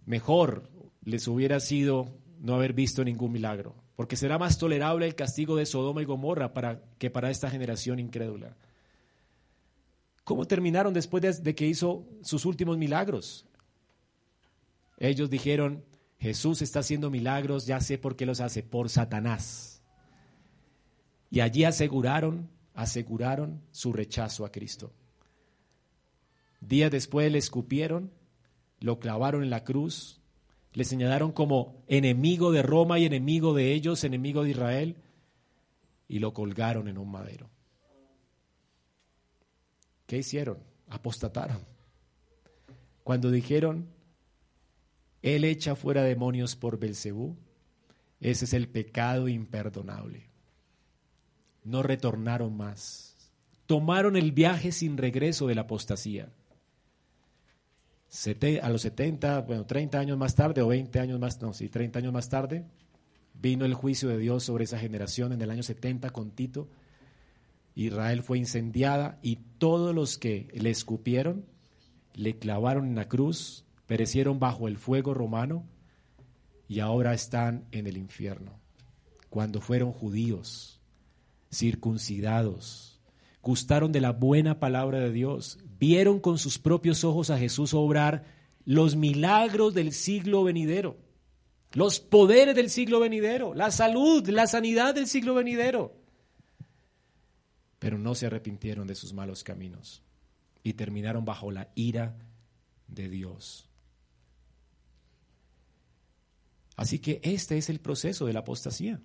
[0.05, 0.71] mejor
[1.05, 2.09] les hubiera sido
[2.41, 6.53] no haber visto ningún milagro, porque será más tolerable el castigo de Sodoma y Gomorra
[6.53, 8.57] para, que para esta generación incrédula.
[10.25, 13.47] ¿Cómo terminaron después de, que hizo sus últimos milagros?
[14.99, 15.85] Ellos dijeron,
[16.19, 19.83] Jesús está haciendo milagros, ya sé por qué los hace, por Satanás.
[21.31, 24.93] Y allí aseguraron, aseguraron su rechazo a Cristo.
[26.61, 28.11] Días después le escupieron,
[28.81, 30.21] lo clavaron en la cruz,
[30.73, 34.97] le señalaron como enemigo de Roma y enemigo de ellos, enemigo de Israel,
[36.09, 37.49] y lo colgaron en un madero.
[40.07, 40.59] ¿Qué hicieron?
[40.89, 41.59] Apostataron.
[43.03, 43.89] Cuando dijeron,
[45.27, 47.37] Él echa fuera demonios por Belcebú,
[48.21, 50.31] ese es el pecado imperdonable.
[51.65, 53.17] No retornaron más.
[53.67, 56.31] Tomaron el viaje sin regreso de la apostasía
[58.63, 61.99] a los 70, bueno, 30 años más tarde o 20 años más, no, sí, 30
[61.99, 62.65] años más tarde,
[63.35, 66.69] vino el juicio de Dios sobre esa generación en el año 70 con Tito.
[67.75, 71.45] Israel fue incendiada y todos los que le escupieron,
[72.15, 75.65] le clavaron en la cruz, perecieron bajo el fuego romano
[76.69, 78.53] y ahora están en el infierno.
[79.31, 80.81] Cuando fueron judíos,
[81.53, 83.01] circuncidados,
[83.43, 88.25] gustaron de la buena palabra de Dios, vieron con sus propios ojos a Jesús obrar
[88.65, 90.97] los milagros del siglo venidero,
[91.73, 95.95] los poderes del siglo venidero, la salud, la sanidad del siglo venidero.
[97.79, 100.03] Pero no se arrepintieron de sus malos caminos
[100.65, 102.17] y terminaron bajo la ira
[102.89, 103.66] de Dios.
[106.77, 109.01] Así que este es el proceso de la apostasía.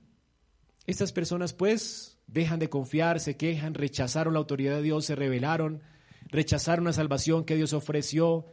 [0.85, 5.81] Estas personas pues dejan de confiar, se quejan, rechazaron la autoridad de Dios, se rebelaron,
[6.27, 8.45] rechazaron la salvación que Dios ofreció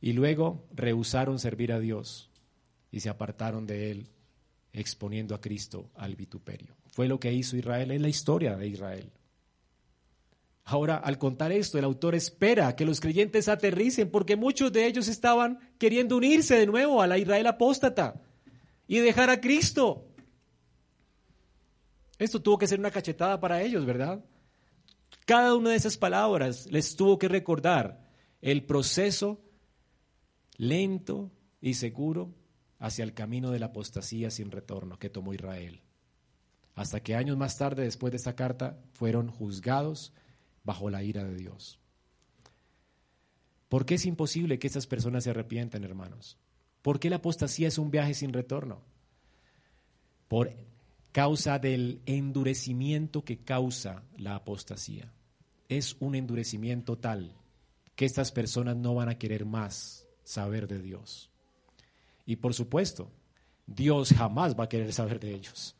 [0.00, 2.30] y luego rehusaron servir a Dios
[2.90, 4.10] y se apartaron de Él,
[4.72, 6.74] exponiendo a Cristo al vituperio.
[6.92, 9.12] Fue lo que hizo Israel, en la historia de Israel.
[10.64, 15.08] Ahora, al contar esto, el autor espera que los creyentes aterricen porque muchos de ellos
[15.08, 18.22] estaban queriendo unirse de nuevo a la Israel apóstata
[18.86, 20.06] y dejar a Cristo.
[22.18, 24.24] Esto tuvo que ser una cachetada para ellos, ¿verdad?
[25.26, 28.04] Cada una de esas palabras les tuvo que recordar
[28.40, 29.40] el proceso
[30.56, 32.34] lento y seguro
[32.78, 35.82] hacia el camino de la apostasía sin retorno que tomó Israel.
[36.74, 40.12] Hasta que años más tarde, después de esta carta, fueron juzgados
[40.64, 41.78] bajo la ira de Dios.
[43.68, 46.36] ¿Por qué es imposible que estas personas se arrepientan, hermanos?
[46.82, 48.80] ¿Por qué la apostasía es un viaje sin retorno?
[50.28, 50.52] Por
[51.12, 55.12] causa del endurecimiento que causa la apostasía.
[55.68, 57.36] Es un endurecimiento tal
[57.94, 61.30] que estas personas no van a querer más saber de Dios.
[62.26, 63.10] Y por supuesto,
[63.66, 65.76] Dios jamás va a querer saber de ellos.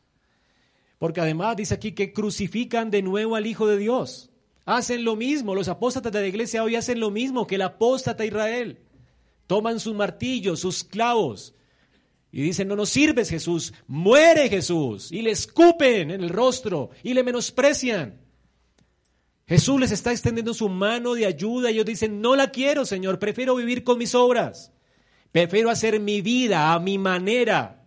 [0.97, 4.30] Porque además dice aquí que crucifican de nuevo al Hijo de Dios.
[4.65, 8.25] Hacen lo mismo, los apóstatas de la iglesia hoy hacen lo mismo que el apóstata
[8.25, 8.79] Israel.
[9.47, 11.55] Toman sus martillos, sus clavos,
[12.31, 15.11] y dicen, no nos sirves Jesús, muere Jesús.
[15.11, 18.21] Y le escupen en el rostro y le menosprecian.
[19.47, 23.19] Jesús les está extendiendo su mano de ayuda y ellos dicen, no la quiero Señor,
[23.19, 24.71] prefiero vivir con mis obras.
[25.33, 27.83] Prefiero hacer mi vida a mi manera.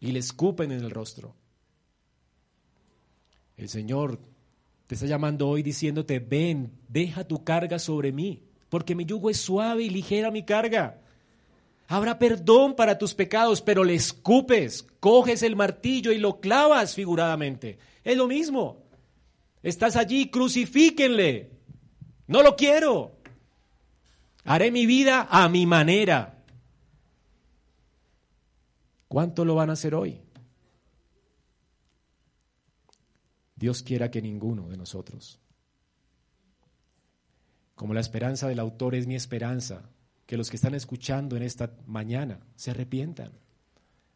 [0.00, 1.34] Y le escupen en el rostro.
[3.58, 4.20] El Señor
[4.86, 9.38] te está llamando hoy diciéndote, ven, deja tu carga sobre mí, porque mi yugo es
[9.38, 11.02] suave y ligera mi carga.
[11.88, 17.78] Habrá perdón para tus pecados, pero le escupes, coges el martillo y lo clavas figuradamente.
[18.04, 18.84] Es lo mismo.
[19.62, 21.50] Estás allí, crucifíquenle.
[22.28, 23.12] No lo quiero.
[24.44, 26.44] Haré mi vida a mi manera.
[29.08, 30.20] ¿Cuánto lo van a hacer hoy?
[33.58, 35.40] Dios quiera que ninguno de nosotros.
[37.74, 39.90] Como la esperanza del autor es mi esperanza,
[40.26, 43.32] que los que están escuchando en esta mañana se arrepientan.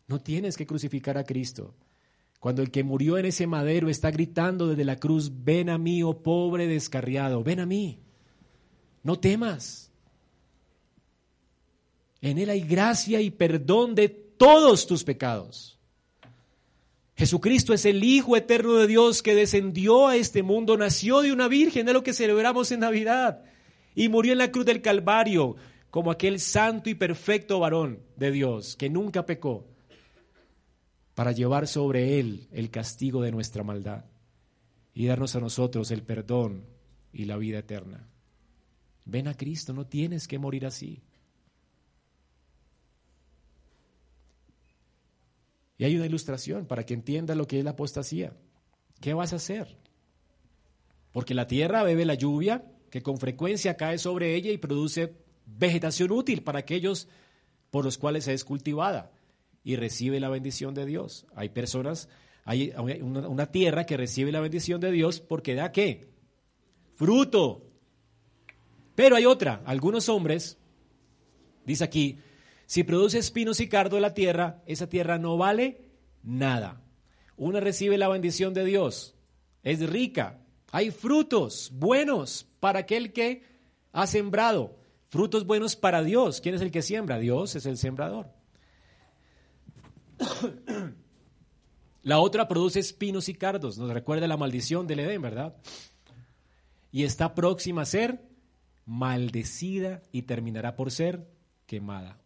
[0.07, 1.74] No tienes que crucificar a Cristo.
[2.38, 6.03] Cuando el que murió en ese madero está gritando desde la cruz, ven a mí,
[6.03, 8.01] oh pobre descarriado, ven a mí.
[9.03, 9.90] No temas.
[12.20, 15.78] En Él hay gracia y perdón de todos tus pecados.
[17.22, 21.46] Jesucristo es el Hijo eterno de Dios que descendió a este mundo, nació de una
[21.46, 23.44] virgen, es lo que celebramos en Navidad,
[23.94, 25.54] y murió en la cruz del Calvario
[25.88, 29.68] como aquel santo y perfecto varón de Dios que nunca pecó,
[31.14, 34.04] para llevar sobre él el castigo de nuestra maldad
[34.92, 36.64] y darnos a nosotros el perdón
[37.12, 38.08] y la vida eterna.
[39.04, 41.04] Ven a Cristo, no tienes que morir así.
[45.83, 48.37] Y hay una ilustración para que entienda lo que es la apostasía.
[49.01, 49.76] ¿Qué vas a hacer?
[51.11, 56.12] Porque la tierra bebe la lluvia que con frecuencia cae sobre ella y produce vegetación
[56.12, 57.09] útil para aquellos
[57.72, 59.11] por los cuales es cultivada
[59.64, 61.26] y recibe la bendición de Dios.
[61.35, 62.09] Hay personas,
[62.45, 66.12] hay una, tierra que recibe la bendición de Dios porque da qué?
[66.95, 67.66] Fruto.
[68.95, 70.59] Pero hay otra, algunos hombres,
[71.66, 72.20] dice aquí,
[72.72, 75.84] si produce espinos y cardo la tierra, esa tierra no vale
[76.22, 76.80] nada.
[77.36, 79.14] Una recibe la bendición de Dios,
[79.62, 83.42] es rica, hay frutos buenos para aquel que
[83.92, 84.78] ha sembrado.
[85.10, 86.40] Frutos buenos para Dios.
[86.40, 87.18] ¿Quién es el que siembra?
[87.18, 88.32] Dios es el sembrador.
[92.02, 93.76] La otra produce espinos y cardos.
[93.76, 95.56] Nos recuerda la maldición del Edén, ¿verdad?
[96.90, 98.22] Y está próxima a ser
[98.86, 101.32] maldecida y terminará por ser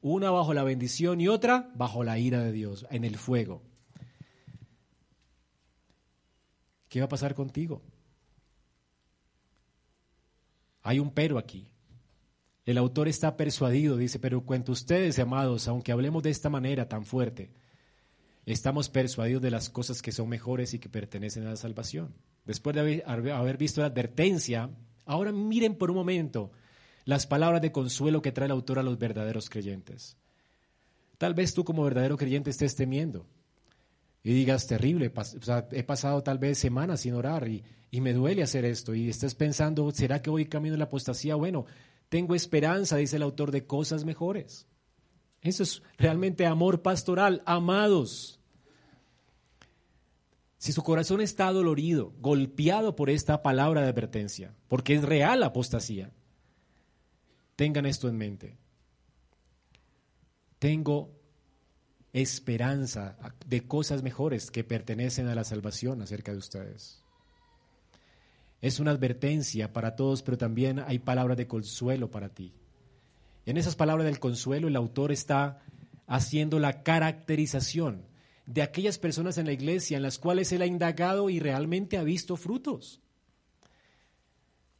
[0.00, 3.62] Una bajo la bendición y otra bajo la ira de Dios, en el fuego.
[6.88, 7.82] ¿Qué va a pasar contigo?
[10.82, 11.68] Hay un pero aquí.
[12.64, 17.04] El autor está persuadido, dice, pero cuento ustedes, amados, aunque hablemos de esta manera tan
[17.04, 17.52] fuerte,
[18.44, 22.14] estamos persuadidos de las cosas que son mejores y que pertenecen a la salvación.
[22.44, 24.70] Después de haber, visto la advertencia,
[25.04, 26.50] ahora miren por un momento
[27.06, 30.18] las palabras de consuelo que trae el autor a los verdaderos creyentes.
[31.16, 33.24] Tal vez tú como verdadero creyente estés temiendo
[34.22, 35.12] y digas, terrible,
[35.70, 39.36] he pasado tal vez semanas sin orar y, y me duele hacer esto y estés
[39.36, 41.36] pensando, ¿será que voy camino de la apostasía?
[41.36, 41.64] Bueno,
[42.08, 44.66] tengo esperanza, dice el autor, de cosas mejores.
[45.42, 48.40] Eso es realmente amor pastoral, amados.
[50.58, 55.46] Si su corazón está dolorido, golpeado por esta palabra de advertencia, porque es real la
[55.46, 56.10] apostasía,
[57.56, 58.56] tengan esto en mente.
[60.58, 61.10] Tengo
[62.12, 67.02] esperanza de cosas mejores que pertenecen a la salvación acerca de ustedes.
[68.62, 72.54] Es una advertencia para todos, pero también hay palabras de consuelo para ti.
[73.44, 75.62] En esas palabras del consuelo el autor está
[76.06, 78.06] haciendo la caracterización
[78.46, 82.02] de aquellas personas en la iglesia en las cuales él ha indagado y realmente ha
[82.02, 83.00] visto frutos.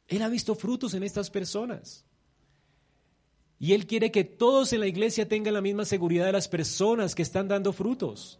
[0.07, 2.06] Él ha visto frutos en estas personas.
[3.59, 7.15] Y él quiere que todos en la iglesia tengan la misma seguridad de las personas
[7.15, 8.39] que están dando frutos.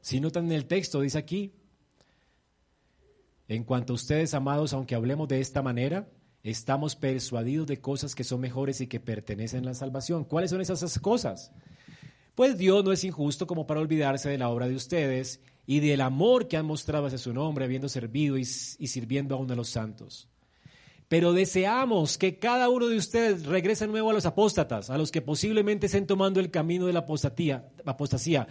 [0.00, 1.52] Si notan en el texto, dice aquí,
[3.48, 6.08] en cuanto a ustedes, amados, aunque hablemos de esta manera,
[6.42, 10.24] estamos persuadidos de cosas que son mejores y que pertenecen a la salvación.
[10.24, 11.50] ¿Cuáles son esas cosas?
[12.34, 16.00] Pues Dios no es injusto como para olvidarse de la obra de ustedes y del
[16.00, 19.68] amor que han mostrado hacia su nombre, habiendo servido y, sirviendo a uno de los
[19.68, 20.28] santos.
[21.08, 25.22] Pero deseamos que cada uno de ustedes regrese nuevo a los apóstatas, a los que
[25.22, 28.46] posiblemente estén tomando el camino de la apostasía.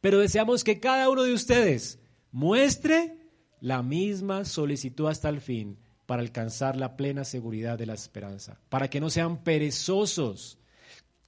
[0.00, 2.00] Pero deseamos que cada uno de ustedes
[2.32, 3.16] muestre
[3.60, 8.90] la misma solicitud hasta el fin para alcanzar la plena seguridad de la esperanza, para
[8.90, 10.58] que no sean perezosos,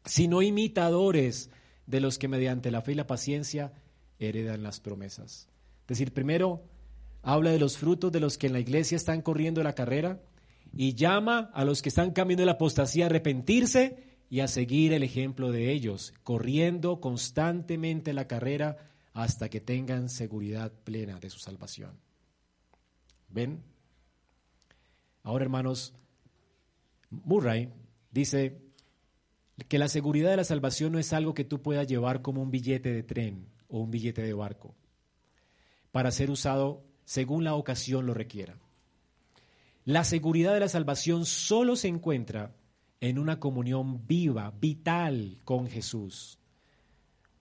[0.04, 1.50] sino imitadores
[1.86, 3.72] de los que mediante la fe y la paciencia
[4.18, 5.48] heredan las promesas.
[5.82, 6.64] Es decir, primero
[7.22, 10.20] habla de los frutos de los que en la iglesia están corriendo la carrera
[10.74, 15.02] y llama a los que están cambiando la apostasía a arrepentirse y a seguir el
[15.02, 18.78] ejemplo de ellos, corriendo constantemente la carrera
[19.12, 21.98] hasta que tengan seguridad plena de su salvación.
[23.28, 23.62] ¿Ven?
[25.22, 25.94] Ahora, hermanos,
[27.10, 27.68] Murray
[28.10, 28.62] dice
[29.68, 32.50] que la seguridad de la salvación no es algo que tú puedas llevar como un
[32.50, 34.74] billete de tren o un billete de barco
[35.90, 38.56] para ser usado según la ocasión lo requiera.
[39.84, 42.54] La seguridad de la salvación solo se encuentra
[43.00, 46.38] en una comunión viva, vital con Jesús.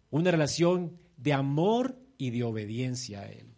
[0.10, 3.54] Una relación de amor y de obediencia a Él.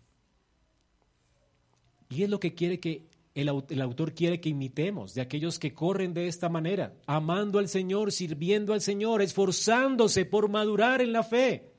[2.10, 6.14] Y es lo que quiere que el, autor quiere que imitemos de aquellos que corren
[6.14, 11.72] de esta manera, amando al Señor, sirviendo al Señor, esforzándose por madurar en la fe.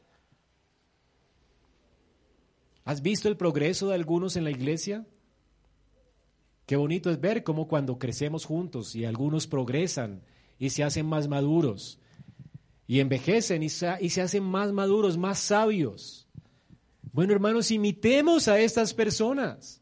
[2.85, 5.07] ¿Has visto el progreso de algunos en la iglesia?
[6.67, 10.23] Qué bonito es ver cómo cuando crecemos juntos y algunos progresan
[10.59, 11.99] y se hacen más maduros
[12.87, 16.27] y envejecen y se hacen más maduros, más sabios.
[17.13, 19.81] Bueno, hermanos, imitemos a estas personas.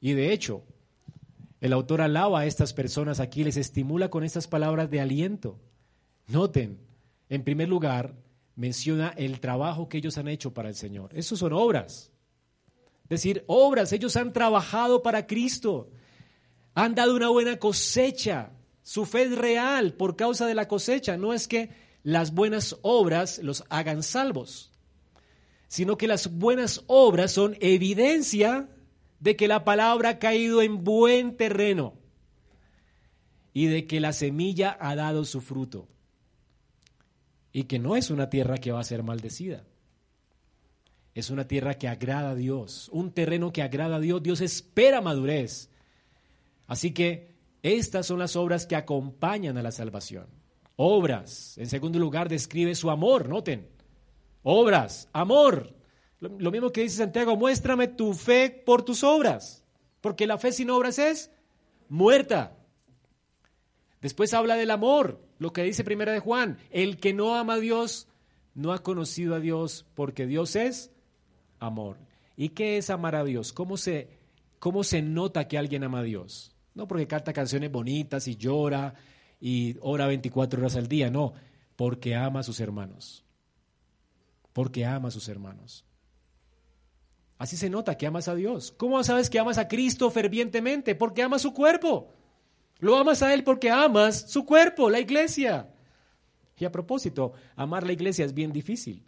[0.00, 0.64] Y de hecho,
[1.60, 5.58] el autor alaba a estas personas aquí, les estimula con estas palabras de aliento.
[6.28, 6.78] Noten,
[7.28, 8.14] en primer lugar,
[8.54, 11.10] menciona el trabajo que ellos han hecho para el Señor.
[11.14, 12.12] Esos son obras.
[13.08, 15.90] Decir, obras, ellos han trabajado para Cristo,
[16.74, 18.52] han dado una buena cosecha.
[18.82, 21.16] Su fe es real por causa de la cosecha.
[21.16, 21.70] No es que
[22.02, 24.70] las buenas obras los hagan salvos,
[25.68, 28.68] sino que las buenas obras son evidencia
[29.20, 31.94] de que la palabra ha caído en buen terreno
[33.52, 35.88] y de que la semilla ha dado su fruto
[37.52, 39.64] y que no es una tierra que va a ser maldecida.
[41.16, 44.22] Es una tierra que agrada a Dios, un terreno que agrada a Dios.
[44.22, 45.70] Dios espera madurez.
[46.66, 50.26] Así que estas son las obras que acompañan a la salvación.
[50.76, 51.56] Obras.
[51.56, 53.66] En segundo lugar, describe su amor, noten.
[54.42, 55.74] Obras, amor.
[56.20, 59.64] Lo, mismo que dice Santiago, muéstrame tu fe por tus obras,
[60.02, 61.30] porque la fe sin obras es
[61.88, 62.58] muerta.
[64.02, 67.58] Después habla del amor, lo que dice primera de Juan, el que no ama a
[67.58, 68.06] Dios
[68.54, 70.90] no ha conocido a Dios porque Dios es
[71.58, 71.98] amor.
[72.36, 73.52] ¿Y qué es amar a Dios?
[73.52, 74.08] ¿Cómo se,
[74.58, 76.54] cómo se nota que alguien ama a Dios?
[76.74, 78.94] No porque canta canciones bonitas y llora
[79.40, 81.32] y ora 24 horas al día, no,
[81.76, 83.24] porque ama a sus hermanos.
[84.52, 85.84] Porque ama a sus hermanos.
[87.38, 88.72] Así se nota que amas a Dios.
[88.72, 90.94] ¿Cómo sabes que amas a Cristo fervientemente?
[90.94, 92.12] Porque amas su cuerpo.
[92.78, 95.70] Lo amas a Él porque amas su cuerpo, la iglesia.
[96.58, 99.04] Y a propósito, amar la iglesia es bien difícil.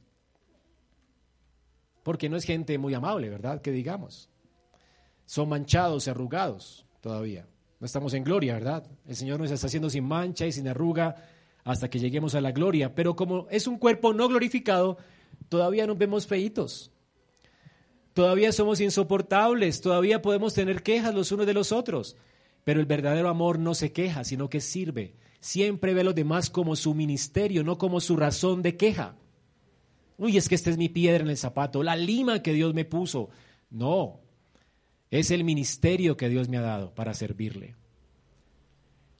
[2.09, 3.61] Porque no es gente muy amable, ¿verdad?
[3.61, 4.31] Que digamos.
[5.27, 7.47] Son manchados arrugados todavía.
[7.81, 8.87] No estamos en gloria, ¿verdad?
[9.07, 11.17] El Señor nos está haciendo sin mancha y sin arruga
[11.65, 12.95] hasta que lleguemos a la gloria.
[12.95, 14.97] Pero como es un cuerpo no glorificado,
[15.51, 16.91] todavía nos vemos feitos.
[18.15, 22.17] Todavía somos insoportables, todavía podemos tener quejas los unos de los otros.
[22.65, 25.15] Pero el verdadero amor no se queja, sino que sirve.
[25.41, 29.15] Siempre ve a los demás como su ministerio, no como su razón de queja.
[30.19, 32.85] Uy, es que esta es mi piedra en el zapato, la lima que Dios me
[32.85, 33.31] puso.
[33.71, 34.21] No,
[35.11, 37.77] es el ministerio que Dios me ha dado para servirle.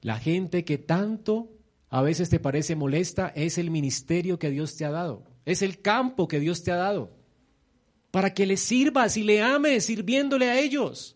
[0.01, 1.49] La gente que tanto
[1.89, 5.23] a veces te parece molesta es el ministerio que Dios te ha dado.
[5.45, 7.17] Es el campo que Dios te ha dado.
[8.11, 11.15] Para que le sirvas y le ames sirviéndole a ellos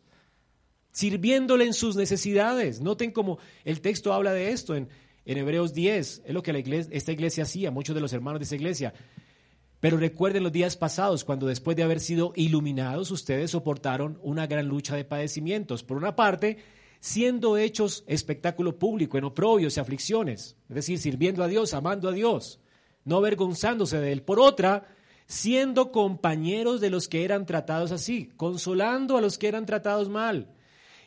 [0.94, 2.80] sirviéndole en sus necesidades.
[2.80, 4.88] Noten cómo el texto habla de esto en,
[5.26, 8.44] Hebreos 10, es lo que la iglesia, esta iglesia hacía, muchos de los hermanos de
[8.44, 8.94] esta iglesia.
[9.84, 14.70] Pero recuerden los días pasados, cuando después de haber sido iluminados, ustedes soportaron una gran
[14.70, 15.84] lucha de padecimientos.
[15.84, 16.60] Por una parte,
[17.02, 22.14] siendo hechos espectáculo público en oprobios y aflicciones, es decir, sirviendo a Dios, amando a
[22.14, 22.62] Dios,
[23.04, 24.22] no avergonzándose de Él.
[24.22, 24.88] Por otra,
[25.26, 30.48] siendo compañeros de los que eran tratados así, consolando a los que eran tratados mal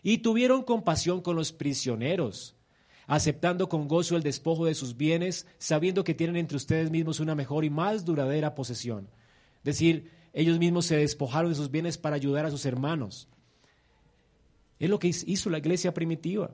[0.03, 2.56] y tuvieron compasión con los prisioneros,
[3.07, 7.35] aceptando con gozo el despojo de sus bienes, sabiendo que tienen entre ustedes mismos una
[7.35, 9.09] mejor y más duradera posesión.
[9.59, 13.29] Es decir, ellos mismos se despojaron de sus bienes para ayudar a sus hermanos.
[14.79, 16.51] Es lo que hizo la iglesia primitiva.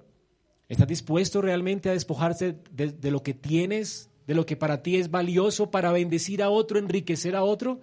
[0.68, 4.96] ¿Estás dispuesto realmente a despojarse de, de, lo que tienes, de lo que para ti
[4.96, 7.80] es valioso, para bendecir a otro, enriquecer a otro?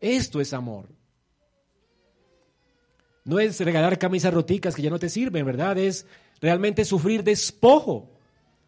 [0.00, 0.88] Esto es amor.
[3.24, 5.78] No es regalar camisas roticas que ya no te sirven, ¿verdad?
[5.78, 6.06] Es
[6.40, 8.10] realmente sufrir despojo.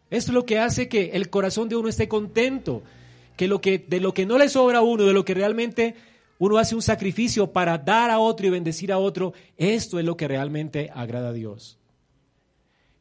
[0.09, 2.83] Esto es lo que hace que el corazón de uno esté contento,
[3.37, 5.95] que, lo que de lo que no le sobra a uno, de lo que realmente
[6.39, 10.17] uno hace un sacrificio para dar a otro y bendecir a otro, esto es lo
[10.17, 11.77] que realmente agrada a Dios.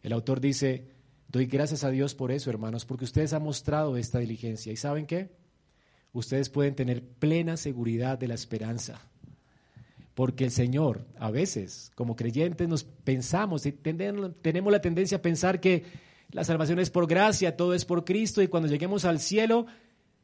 [0.02, 0.88] El autor dice,
[1.28, 4.72] doy gracias a Dios por eso, hermanos, porque ustedes han mostrado esta diligencia.
[4.72, 5.30] ¿Y saben qué?
[6.12, 9.07] Ustedes pueden tener plena seguridad de la esperanza.
[10.18, 15.60] Porque el Señor, a veces, como creyentes, nos pensamos y tenemos la tendencia a pensar
[15.60, 15.84] que
[16.32, 19.66] la salvación es por gracia, todo es por Cristo, y cuando lleguemos al cielo,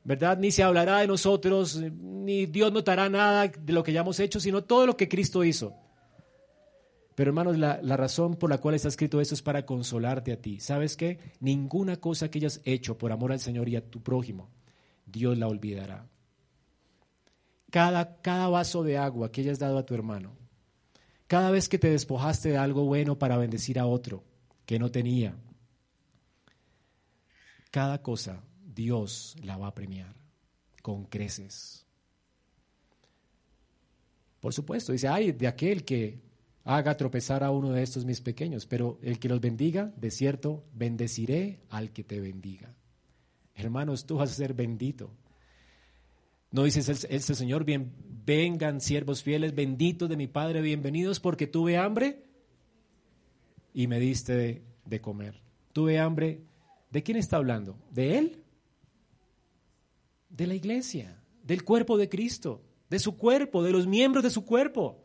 [0.02, 0.36] ¿verdad?
[0.36, 4.40] Ni se hablará de nosotros, ni Dios notará nada de lo que ya hemos hecho,
[4.40, 5.76] sino todo lo que Cristo hizo.
[7.14, 10.40] Pero hermanos, la, la, razón por la cual está escrito eso es para consolarte a
[10.40, 10.58] ti.
[10.58, 11.20] ¿Sabes qué?
[11.38, 14.50] Ninguna cosa que hayas hecho por amor al Señor y a tu prójimo,
[15.06, 16.08] Dios la olvidará
[17.74, 20.36] cada, cada vaso de agua que hayas dado a tu hermano,
[21.26, 24.22] cada vez que te despojaste de algo bueno para bendecir a otro
[24.64, 25.34] que no tenía,
[27.72, 30.14] cada cosa Dios la va a premiar
[30.82, 31.84] con creces.
[34.38, 36.20] Por supuesto, dice, ay, de aquel que
[36.62, 40.62] haga tropezar a uno de estos mis pequeños, pero el que los bendiga, de cierto,
[40.74, 42.72] bendeciré al que te bendiga.
[43.52, 45.10] Hermanos, tú vas a ser bendito
[46.54, 47.90] no dices este Señor, bien,
[48.24, 52.22] vengan siervos fieles, benditos de mi Padre, bienvenidos porque tuve hambre
[53.72, 55.42] y me diste de, comer.
[55.72, 56.42] Tuve hambre.
[56.92, 57.76] ¿De quién está hablando?
[57.90, 58.44] ¿De Él?
[60.28, 64.44] De la iglesia, del cuerpo de Cristo, de su cuerpo, de los miembros de su
[64.44, 65.02] cuerpo.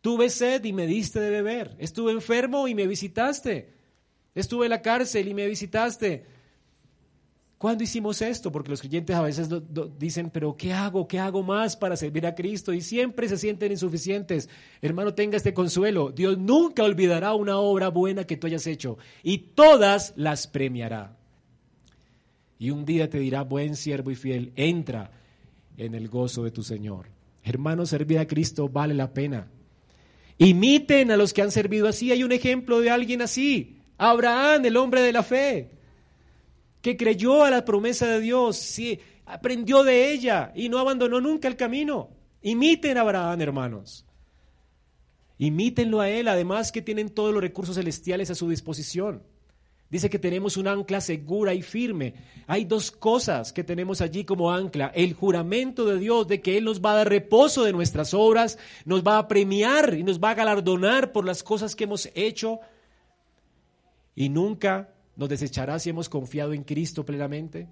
[0.00, 1.74] Tuve sed y me diste de beber.
[1.80, 3.74] Estuve enfermo y me visitaste.
[4.32, 6.35] Estuve en la cárcel y me visitaste.
[7.66, 8.52] ¿Cuándo hicimos esto?
[8.52, 9.48] Porque los creyentes a veces
[9.98, 11.08] dicen, pero ¿qué hago?
[11.08, 12.72] ¿Qué hago más para servir a Cristo?
[12.72, 14.48] Y siempre se sienten insuficientes.
[14.80, 16.12] Hermano, tenga este consuelo.
[16.12, 21.16] Dios nunca olvidará una obra buena que tú hayas hecho y todas las premiará.
[22.56, 25.10] Y un día te dirá, buen siervo y fiel, entra
[25.76, 27.08] en el gozo de tu Señor.
[27.42, 29.48] Hermano, servir a Cristo vale la pena.
[30.38, 32.12] Imiten a los que han servido así.
[32.12, 33.80] Hay un ejemplo de alguien así.
[33.98, 35.75] Abraham, el hombre de la fe
[36.86, 41.48] que creyó a la promesa de Dios, sí, aprendió de ella y no abandonó nunca
[41.48, 42.10] el camino.
[42.42, 44.06] Imiten a Abraham, hermanos.
[45.36, 49.24] Imítenlo a él, además que tienen todos los recursos celestiales a su disposición.
[49.90, 52.14] Dice que tenemos un ancla segura y firme.
[52.46, 54.92] Hay dos cosas que tenemos allí como ancla.
[54.94, 58.60] El juramento de Dios de que Él nos va a dar reposo de nuestras obras,
[58.84, 62.60] nos va a premiar y nos va a galardonar por las cosas que hemos hecho.
[64.14, 67.68] Y nunca nos desechará si hemos confiado en Cristo plenamente,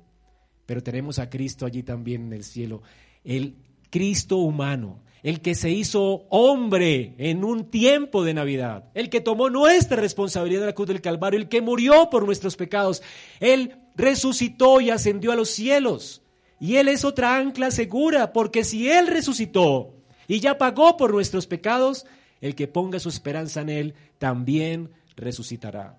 [0.66, 2.82] pero tenemos a Cristo allí también en el cielo.
[3.22, 3.56] El
[3.90, 9.50] Cristo humano, el que se hizo hombre en un tiempo de Navidad, el que tomó
[9.50, 13.02] nuestra responsabilidad en la cruz del Calvario, el que murió por nuestros pecados.
[13.40, 16.22] Él resucitó y ascendió a los cielos.
[16.58, 19.94] Y Él es otra ancla segura, porque si Él resucitó
[20.26, 22.06] y ya pagó por nuestros pecados,
[22.40, 25.98] el que ponga su esperanza en Él también resucitará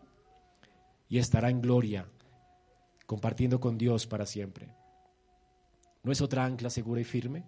[1.08, 2.10] y estará en gloria,
[3.06, 4.74] compartiendo con Dios para siempre.
[6.04, 7.44] ¿No es otra ancla segura y firme?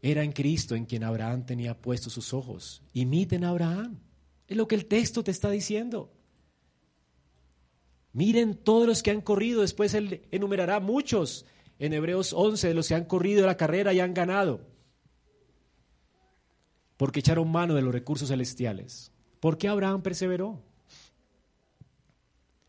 [0.00, 2.82] Era en Cristo en quien Abraham tenía puestos sus ojos.
[2.92, 4.00] Imiten a Abraham.
[4.48, 6.12] Es lo que el texto te está diciendo.
[8.12, 11.46] Miren todos los que han corrido, después él enumerará muchos
[11.78, 14.66] en Hebreos 11 de los que han corrido la carrera y han ganado.
[16.96, 19.12] Porque echaron mano de los recursos celestiales.
[19.40, 20.62] ¿Por qué Abraham perseveró?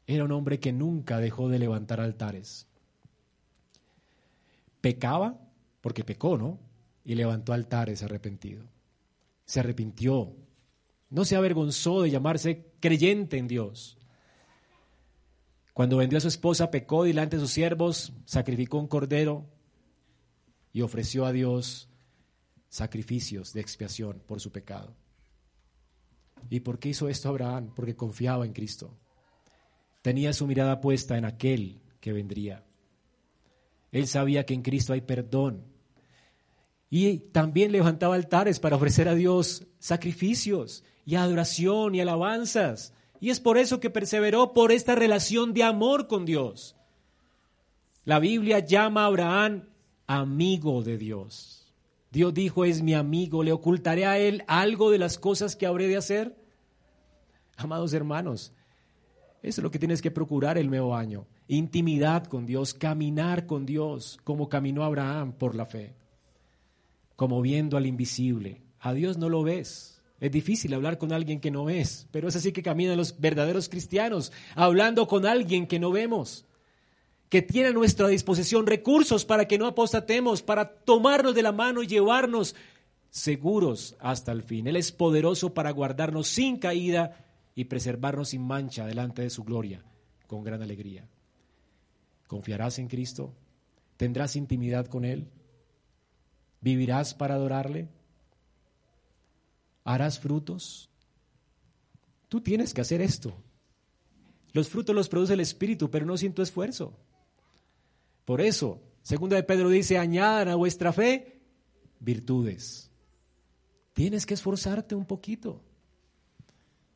[0.06, 2.68] Era un hombre que nunca dejó de levantar altares.
[4.82, 5.40] Pecaba,
[5.82, 6.60] porque pecó, ¿no?
[7.06, 8.66] Y levantó altares arrepentido.
[9.46, 10.36] Se arrepintió.
[11.10, 13.98] No se avergonzó de llamarse creyente en Dios.
[15.74, 19.46] Cuando vendió a su esposa, pecó delante de sus siervos, sacrificó un cordero
[20.72, 21.90] y ofreció a Dios
[22.70, 24.96] sacrificios de expiación por su pecado.
[26.50, 27.72] ¿Y por qué hizo esto Abraham?
[27.76, 28.98] Porque confiaba en Cristo.
[30.04, 32.64] Tenía su mirada puesta en aquel que vendría.
[33.92, 35.64] Él sabía que en Cristo hay perdón.
[36.90, 42.94] Y también levantaba altares para ofrecer a Dios sacrificios y adoración y alabanzas.
[43.22, 46.76] Y es por eso que perseveró por esta relación de amor con Dios.
[48.04, 49.70] La Biblia llama a Abraham
[50.06, 51.74] amigo de Dios.
[52.12, 55.88] Dios dijo, es mi amigo, ¿le ocultaré a él algo de las cosas que habré
[55.88, 56.36] de hacer?
[57.56, 58.52] Amados hermanos,
[59.44, 61.28] eso es lo que tienes que procurar el nuevo año.
[61.50, 65.94] Intimidad con Dios, caminar con Dios, como caminó Abraham por la fe,
[67.18, 68.62] como viendo al invisible.
[68.80, 70.02] A Dios no lo ves.
[70.22, 73.68] Es difícil hablar con alguien que no ves, pero es así que caminan los verdaderos
[73.68, 76.46] cristianos, hablando con alguien que no vemos,
[77.28, 81.84] que tiene a nuestra disposición recursos para que no apostatemos, para tomarnos de la mano
[81.84, 82.56] y llevarnos
[83.10, 84.68] seguros hasta el fin.
[84.68, 87.18] Él es poderoso para guardarnos sin caída
[87.56, 89.84] y preservarnos sin mancha delante de su gloria
[90.28, 91.08] con gran alegría.
[92.28, 93.34] ¿Confiarás en Cristo?
[93.98, 95.30] ¿Tendrás intimidad con Él?
[96.62, 97.90] ¿Vivirás para adorarle?
[99.84, 100.90] ¿Harás frutos?
[102.30, 103.36] Tú tienes que hacer esto.
[104.54, 106.98] Los frutos los produce el Espíritu, pero no sin tu esfuerzo.
[108.26, 111.42] Por eso, segunda de Pedro dice, añadan a vuestra fe
[112.00, 112.90] virtudes.
[113.94, 115.62] Tienes que esforzarte un poquito.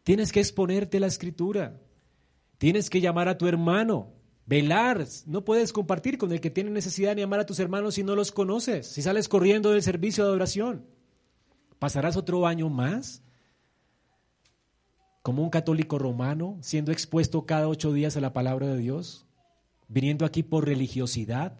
[0.07, 1.81] Tienes que exponerte la escritura.
[2.59, 4.13] Tienes que llamar a tu hermano,
[4.45, 5.05] velar.
[5.25, 8.15] No puedes compartir con el que tiene necesidad ni amar a tus hermanos si no
[8.15, 10.85] los conoces, si sales corriendo del servicio de adoración.
[11.77, 13.21] ¿Pasarás otro año más
[15.23, 19.27] como un católico romano, siendo expuesto cada ocho días a la palabra de Dios,
[19.89, 21.59] viniendo aquí por religiosidad,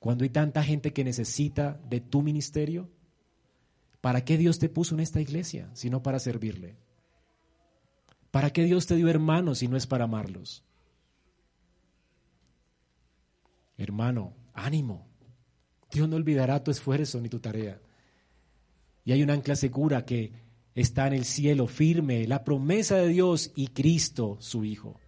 [0.00, 2.90] cuando hay tanta gente que necesita de tu ministerio?
[4.00, 6.84] ¿Para qué Dios te puso en esta iglesia, sino para servirle?
[8.36, 10.62] ¿Para qué Dios te dio hermanos si no es para amarlos?
[13.78, 15.06] Hermano, ánimo.
[15.90, 17.80] Dios no olvidará tu esfuerzo ni tu tarea.
[19.06, 20.34] Y hay un ancla segura que
[20.74, 25.00] está en el cielo, firme, la promesa de Dios y Cristo, su Hijo.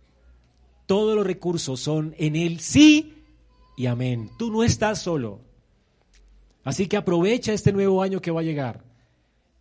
[0.86, 3.12] Todos los recursos son en Él sí
[3.76, 4.30] y amén.
[4.38, 5.42] Tú no estás solo.
[6.64, 8.86] Así que aprovecha este nuevo año que va a llegar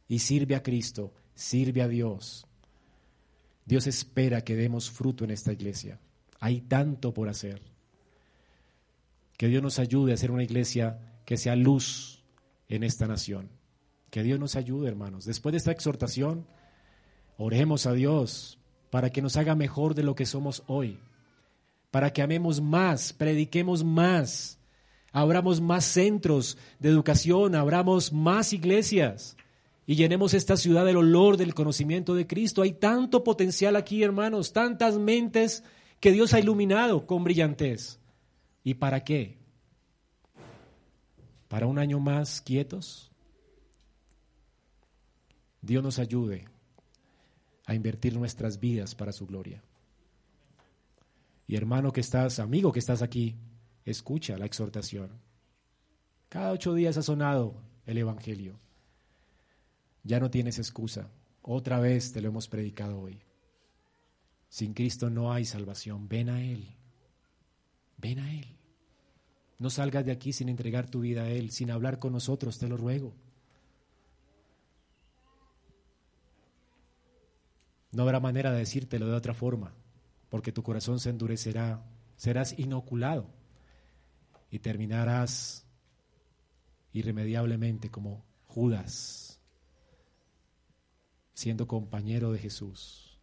[0.08, 2.47] y sirve a Cristo, sirve a Dios.
[3.68, 6.00] Dios espera que demos fruto en esta iglesia.
[6.40, 7.62] Hay tanto por hacer.
[9.38, 12.24] Que Dios nos ayude a ser una iglesia que sea luz
[12.70, 13.50] en esta nación.
[14.10, 15.26] Que Dios nos ayude, hermanos.
[15.26, 16.48] Después de esta exhortación,
[17.38, 18.58] oremos a Dios
[18.90, 20.98] para que nos haga mejor de lo que somos hoy.
[21.92, 24.60] Para que amemos más, prediquemos más,
[25.12, 29.36] abramos más centros de educación, abramos más iglesias
[29.90, 32.62] y llenemos esta ciudad del olor del conocimiento de Cristo.
[32.62, 35.64] Hay tanto potencial aquí, hermanos, tantas mentes
[36.02, 37.98] que Dios ha iluminado con brillantez.
[38.66, 39.38] ¿Y para qué?
[41.48, 43.10] ¿Para un año más quietos?
[45.62, 46.50] Dios nos ayude
[47.66, 49.64] a invertir nuestras vidas para su gloria.
[51.48, 53.38] Y hermano que estás, amigo que estás aquí,
[53.86, 55.12] escucha la exhortación.
[56.28, 57.56] Cada ocho días ha sonado
[57.86, 58.60] el Evangelio.
[60.08, 61.12] Ya no tienes excusa.
[61.42, 63.20] Otra vez te lo hemos predicado hoy.
[64.48, 66.08] Sin Cristo no hay salvación.
[66.08, 66.78] Ven a Él.
[67.98, 68.56] Ven a Él.
[69.60, 72.70] No salgas de aquí sin entregar tu vida a Él, sin hablar con nosotros, te
[72.70, 73.14] lo ruego.
[77.92, 79.74] No habrá manera de decírtelo de otra forma,
[80.30, 81.84] porque tu corazón se endurecerá,
[82.16, 83.30] serás inoculado
[84.52, 85.66] y terminarás
[86.94, 89.27] irremediablemente como Judas,
[91.38, 93.20] siendo compañero de Jesús.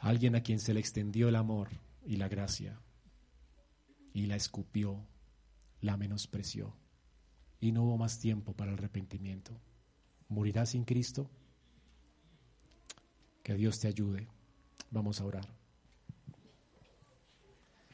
[0.00, 1.68] Alguien a quien se le extendió el amor
[2.06, 2.80] y la gracia
[4.14, 5.06] y la escupió,
[5.82, 6.74] la menospreció
[7.60, 9.60] y no hubo más tiempo para el arrepentimiento.
[10.30, 11.28] ¿Morirás sin Cristo?
[13.42, 14.26] Que Dios te ayude.
[14.90, 15.57] Vamos a orar.